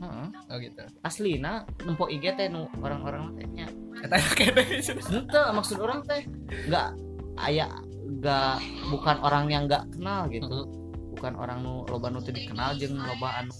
Heeh. 0.00 0.26
oh 0.52 0.56
gitu 0.60 0.82
Aslina 1.00 1.52
nempo 1.80 2.04
IG 2.08 2.24
teh 2.36 2.46
nu 2.52 2.68
orang-orang 2.80 3.32
teh 3.36 3.46
nya. 3.48 3.66
kata 4.04 4.16
kata 4.36 4.60
Henteu 5.08 5.44
maksud 5.56 5.76
orang 5.80 6.00
teh 6.04 6.24
enggak 6.68 6.92
aya 7.40 7.68
enggak 8.04 8.60
bukan 8.92 9.16
orang 9.24 9.44
yang 9.48 9.62
enggak 9.64 9.84
kenal 9.92 10.28
gitu. 10.28 10.68
Bukan 11.16 11.32
orang 11.36 11.64
nu 11.64 11.84
loba 11.88 12.08
nu 12.12 12.20
teu 12.20 12.32
dikenal 12.32 12.76
jeung 12.76 12.96
loba 12.96 13.44
anu 13.44 13.54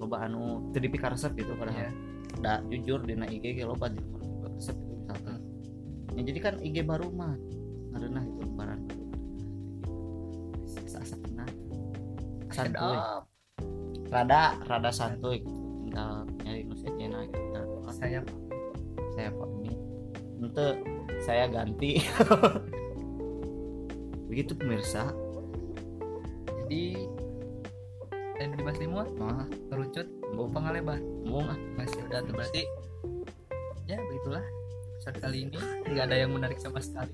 loba 0.00 0.16
anu 0.24 0.72
teu 0.72 0.80
dipikaresep 0.80 1.36
gitu 1.36 1.52
padahal. 1.56 1.88
Iya. 1.88 1.90
Da 2.40 2.64
jujur 2.66 3.04
dina 3.04 3.28
IG 3.28 3.60
ge 3.60 3.64
loba 3.64 3.92
di 3.92 4.00
resep 4.56 4.76
itu 4.76 4.94
misalkan. 5.04 5.40
Ya, 6.16 6.20
jadi 6.26 6.38
kan 6.40 6.54
IG 6.60 6.76
baru 6.84 7.08
mah 7.12 7.36
karena 7.96 8.20
itu 8.24 8.40
lebaran. 8.44 8.80
Asa 11.00 11.16
kenal 11.22 11.48
santuy 12.52 12.96
rada. 14.10 14.58
rada 14.68 14.90
santuy 14.92 15.40
gitu. 15.40 15.48
tinggal 15.86 16.28
nyari 16.44 16.60
nu 16.66 16.74
sejenna 16.76 17.24
gitu. 17.24 17.62
Oh, 17.86 17.94
saya 17.94 18.20
saya 19.16 19.28
kok 19.32 19.48
ini? 19.62 19.72
Ente 20.44 20.66
saya 21.24 21.44
ganti. 21.48 22.04
Begitu 24.28 24.52
pemirsa. 24.54 25.10
Jadi 26.66 27.08
dan 28.38 28.54
di 28.54 28.62
Mas 28.62 28.78
Limo 28.78 29.02
mah. 29.16 29.48
Kerucut 29.72 30.06
mau 30.34 30.46
pengalebar 30.46 30.98
mau 31.26 31.42
ah. 31.44 31.58
Masih 31.76 32.00
udah 32.06 32.20
tuh 32.24 32.34
berarti 32.34 32.62
ya 33.86 33.98
begitulah. 34.06 34.44
Episode 35.00 35.18
kali 35.18 35.38
ini 35.48 35.58
nggak 35.88 36.04
ada 36.12 36.16
yang 36.16 36.30
menarik 36.32 36.60
sama 36.60 36.78
sekali. 36.78 37.12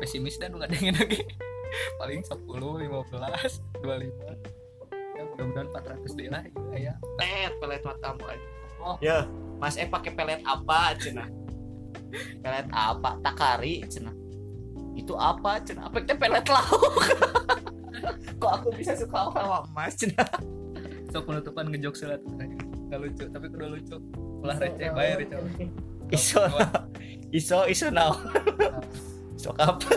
Pesimis 0.00 0.40
dan 0.40 0.56
nggak 0.56 0.72
ada 0.72 0.78
yang 0.80 0.96
lagi 0.96 1.20
paling 2.00 2.20
10 2.24 2.40
15 2.40 3.84
25 3.84 5.20
ya 5.20 5.22
mudah-mudahan 5.28 5.68
400 5.76 6.18
deh 6.18 6.28
lah 6.32 6.42
gitu 6.48 6.60
ya. 6.74 6.94
Pelet 7.20 7.52
pelet 7.60 7.82
matamu 7.84 8.24
aja. 8.26 8.48
Oh. 8.80 8.96
ya. 9.04 9.28
Mas 9.60 9.76
eh 9.76 9.84
pakai 9.84 10.16
pelet 10.16 10.40
apa 10.48 10.96
cina? 10.96 11.28
Pelet 12.40 12.66
apa? 12.72 13.20
Takari 13.20 13.84
cina. 13.84 14.08
Itu 14.96 15.20
apa 15.20 15.60
cina? 15.60 15.92
Apa 15.92 16.00
itu 16.00 16.16
pelet 16.16 16.46
lauk? 16.48 16.96
Kok 18.40 18.52
aku 18.56 18.68
bisa 18.72 18.96
suka 18.96 19.28
sama 19.28 19.68
emas 19.68 19.92
cina 20.00 20.24
so 21.10 21.22
penutupan 21.26 21.66
ngejok 21.74 21.94
selat 21.98 22.22
nggak 22.90 22.98
lucu 22.98 23.24
tapi 23.30 23.46
kudu 23.50 23.66
lucu. 23.78 23.96
Ulah 24.40 24.56
receh 24.56 24.90
bayar 24.94 25.18
itu 25.20 25.38
iso. 26.14 26.42
Iso 27.30 27.58
iso 27.66 27.86
now. 27.90 28.14
Sok 29.40 29.56
apa 29.56 29.90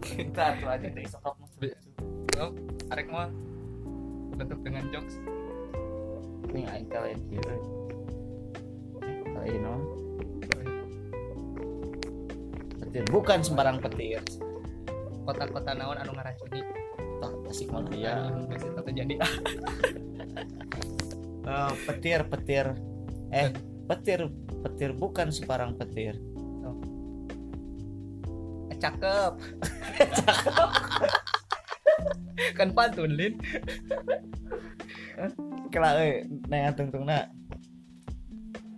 kita 0.00 0.56
tuh 0.60 0.68
aja 0.68 0.88
deh 0.88 1.04
sok 1.08 1.22
apa 1.24 1.44
oh, 2.40 2.52
arek 2.92 3.08
mah 3.08 3.28
tutup 4.36 4.60
dengan 4.64 4.84
jokes. 4.92 5.16
Ini 6.50 6.66
aing 6.66 6.88
kalian 6.90 7.20
kira 7.30 7.56
kalian 9.30 9.60
non 9.62 9.80
petir 12.80 13.04
bukan 13.08 13.38
sembarang 13.44 13.78
petir. 13.80 14.20
Kota-kota 15.24 15.76
naon 15.76 16.00
anu 16.00 16.12
ngaracuni 16.16 16.60
asik 17.50 17.68
malah 17.74 17.92
ya 17.92 18.30
terjadi 18.86 19.18
Eh, 21.50 21.72
petir 21.88 22.20
petir. 22.30 22.66
Eh 23.34 23.50
petir. 23.90 24.30
Petir 24.60 24.92
bukan 24.92 25.32
sembarang 25.32 25.74
petir. 25.74 26.14
Eh, 28.70 28.76
cakep. 28.76 29.34
Kan 32.56 32.68
pantun 32.76 33.16
lin. 33.16 33.34
Kela 35.72 35.96
eh 36.04 36.28
neng 36.46 36.76
tungtung 36.76 37.08
nak. 37.08 37.32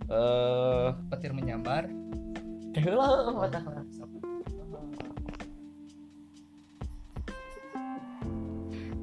Eh 0.09 0.89
petir 1.13 1.35
menyambar. 1.35 1.91
Teh 2.73 2.85
lah 2.89 3.53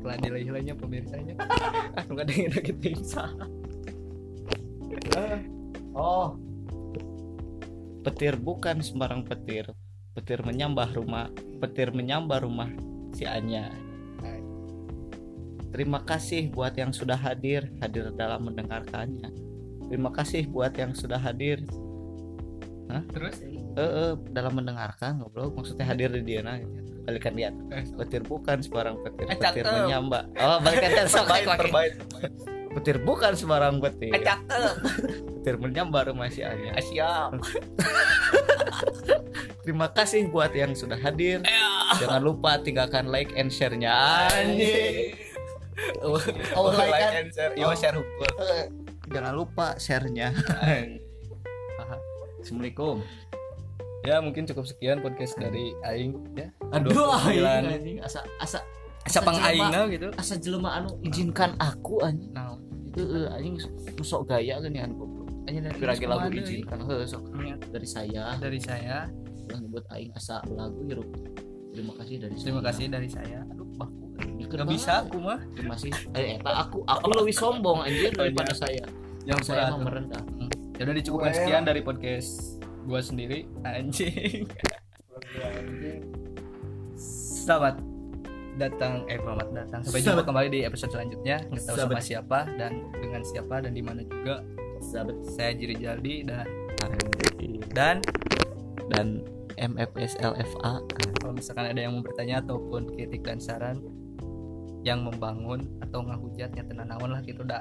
telah 0.00 0.16
nilai-nilainya 0.20 0.74
pemirsanya. 0.74 1.34
Nggak 2.10 2.24
ada 2.24 2.34
yang 2.34 2.52
lagi 2.56 2.72
timsa 2.84 3.24
oh. 5.94 6.36
Petir 8.00 8.40
bukan 8.40 8.80
sembarang 8.80 9.28
petir. 9.28 9.68
Petir 10.16 10.40
menyambah 10.40 10.96
rumah 10.96 11.28
petir 11.60 11.92
menyambah 11.92 12.40
rumah 12.40 12.72
si 13.12 13.28
Anya. 13.28 13.68
Terima 15.70 16.02
kasih 16.02 16.50
buat 16.50 16.74
yang 16.74 16.90
sudah 16.90 17.14
hadir 17.14 17.68
hadir 17.78 18.10
dalam 18.16 18.48
mendengarkannya. 18.48 19.30
Terima 19.86 20.10
kasih 20.10 20.48
buat 20.48 20.72
yang 20.74 20.96
sudah 20.96 21.20
hadir. 21.20 21.62
Terus? 23.12 23.38
Eh 23.44 23.78
eh, 23.78 24.12
dalam 24.32 24.56
mendengarkan 24.56 25.20
ngobrol. 25.20 25.52
Maksudnya 25.54 25.86
hadir 25.86 26.10
di 26.10 26.24
dia 26.24 26.40
nah 26.42 26.58
balikan 27.10 27.34
dia 27.34 27.50
eh, 27.68 27.82
petir 27.98 28.22
bukan 28.22 28.62
sembarang 28.62 28.96
petir 29.02 29.26
Eh, 29.26 29.34
petir 29.34 29.64
cakep. 29.66 29.82
menyambar 29.82 30.24
oh 30.32 30.58
balikan 30.60 30.88
dia 30.88 31.04
sok 31.04 31.26
terbaik 31.26 31.44
lagi 31.44 31.60
terbaik 31.60 31.92
petir 32.70 32.96
bukan 33.02 33.32
sembarang 33.34 33.82
petir. 33.82 34.14
Eh, 34.14 34.22
petir 35.34 35.58
menyambar 35.58 36.06
rumah 36.06 36.30
si 36.30 36.38
Anya. 36.40 36.70
Ah, 36.70 36.78
siap. 36.80 37.30
Terima 39.60 39.90
kasih 39.90 40.30
buat 40.30 40.50
yang 40.52 40.70
sudah 40.72 40.94
hadir. 40.96 41.42
Jangan 41.98 42.22
lupa 42.22 42.56
tinggalkan 42.56 43.10
like 43.10 43.34
and 43.34 43.50
share-nya 43.50 43.90
anjing. 44.30 45.18
Oh, 45.98 46.14
Oh, 46.54 46.70
like 46.70 46.88
like 46.88 47.02
kan? 47.02 47.12
and 47.18 47.30
share. 47.30 47.52
Yo 47.54 47.66
Oh. 47.66 47.74
share 47.74 47.92
hukum. 47.92 48.30
Jangan 49.10 49.32
lupa 49.34 49.74
share-nya. 49.74 50.30
Assalamualaikum 52.38 53.02
ya 54.00 54.16
mungkin 54.18 54.44
cukup 54.44 54.64
sekian 54.64 54.98
podcast 54.98 55.36
dari 55.36 55.76
Aing 55.84 56.16
ya. 56.32 56.48
Aduh 56.72 56.92
29. 56.92 57.36
aing 57.36 57.44
anjing. 57.68 57.98
Asa 58.00 58.20
asa 58.38 58.58
siapa 59.04 59.32
jelema. 59.32 59.68
Aing 59.68 59.88
gitu. 59.92 60.08
asa 60.14 60.34
jelema 60.36 60.70
anu 60.76 60.96
izinkan 61.02 61.56
aku 61.56 62.00
anjing 62.00 62.32
nah 62.32 62.56
heeh 62.96 63.26
anjing 63.30 63.54
sok 64.00 64.26
gaya 64.26 64.56
kan 64.58 64.72
ya 64.72 64.88
goblok. 64.88 65.28
Aja 65.44 65.58
dari 65.62 65.76
Piragi 65.76 66.04
lagu 66.04 66.28
izinkan. 66.30 66.78
heuh 66.84 67.02
sok 67.04 67.22
Ya, 67.40 67.56
dari 67.58 67.88
saya. 67.88 68.22
Dari 68.36 68.60
saya. 68.60 68.96
Yang 69.50 69.62
buat 69.68 69.84
aing 69.90 70.12
asa 70.14 70.38
lagu 70.48 70.80
hirup 70.86 71.08
terima 71.70 71.94
kasih 72.02 72.18
dari 72.18 72.34
terima 72.34 72.60
saya. 72.60 72.68
kasih 72.70 72.84
dari 72.90 73.08
saya. 73.08 73.38
Aduh 73.46 73.66
baku 73.78 74.04
Ini 74.20 74.42
nggak 74.46 74.68
bisa 74.68 74.92
aku 75.02 75.16
mah. 75.16 75.38
Masih 75.64 75.90
eh 76.12 76.36
eta 76.36 76.50
aku 76.60 76.82
aku 76.84 77.08
lebih 77.14 77.34
sombong 77.34 77.82
anjir 77.82 78.10
daripada 78.20 78.52
saya. 78.52 78.84
Yang 79.24 79.48
saya 79.48 79.70
mah 79.70 79.80
merendah. 79.80 80.22
Ya 80.76 80.82
udah 80.82 80.96
dicukupkan 80.96 81.32
sekian 81.32 81.62
dari 81.64 81.80
podcast 81.80 82.59
gua 82.84 83.00
sendiri 83.00 83.48
anjing. 83.64 84.46
Anjing. 85.40 86.02
selamat 87.44 87.80
datang 88.60 89.08
eh 89.08 89.16
selamat 89.16 89.48
datang. 89.56 89.80
Sampai 89.82 90.00
jumpa 90.04 90.22
kembali 90.22 90.48
di 90.52 90.60
episode 90.68 90.92
selanjutnya. 90.92 91.36
Nggak 91.48 91.64
tahu 91.64 91.76
sama 91.76 92.00
siapa 92.00 92.38
dan 92.60 92.72
dengan 93.00 93.22
siapa 93.24 93.64
dan 93.64 93.72
di 93.72 93.82
mana 93.82 94.04
juga. 94.04 94.44
Sahabat 94.80 95.20
saya 95.28 95.52
Jiri 95.52 95.76
Jaldi 95.76 96.24
dan 96.24 96.48
dan 97.76 98.00
dan 98.90 99.06
MFSLFA 99.60 100.72
kalau 101.20 101.32
misalkan 101.36 101.68
ada 101.68 101.80
yang 101.80 101.92
mau 101.92 102.02
bertanya 102.02 102.40
ataupun 102.40 102.96
kritik 102.96 103.20
dan 103.28 103.36
saran 103.36 103.84
yang 104.80 105.04
membangun 105.04 105.68
atau 105.84 106.00
ngahujatnya 106.00 106.64
tenan 106.64 106.88
naon 106.88 107.12
lah 107.12 107.20
gitu 107.20 107.44
dah 107.44 107.60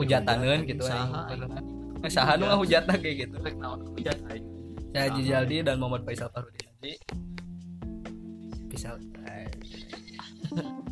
hujataneun 0.00 0.64
gitu 0.64 0.80
saha 0.88 1.28
eh 1.36 1.77
saha 2.06 2.38
nu 2.38 2.46
ngahujatna 2.46 2.94
kayak 2.94 3.26
gitu. 3.26 3.36
Rek 3.42 3.58
naon 3.58 3.82
hujat 3.98 4.18
aing. 4.30 4.46
Saya 4.94 5.10
Jiri 5.18 5.28
Jaldi 5.34 5.56
dan 5.66 5.76
Muhammad 5.82 6.06
Faisal 6.06 6.30
Farudin 6.30 6.68
out. 8.88 9.00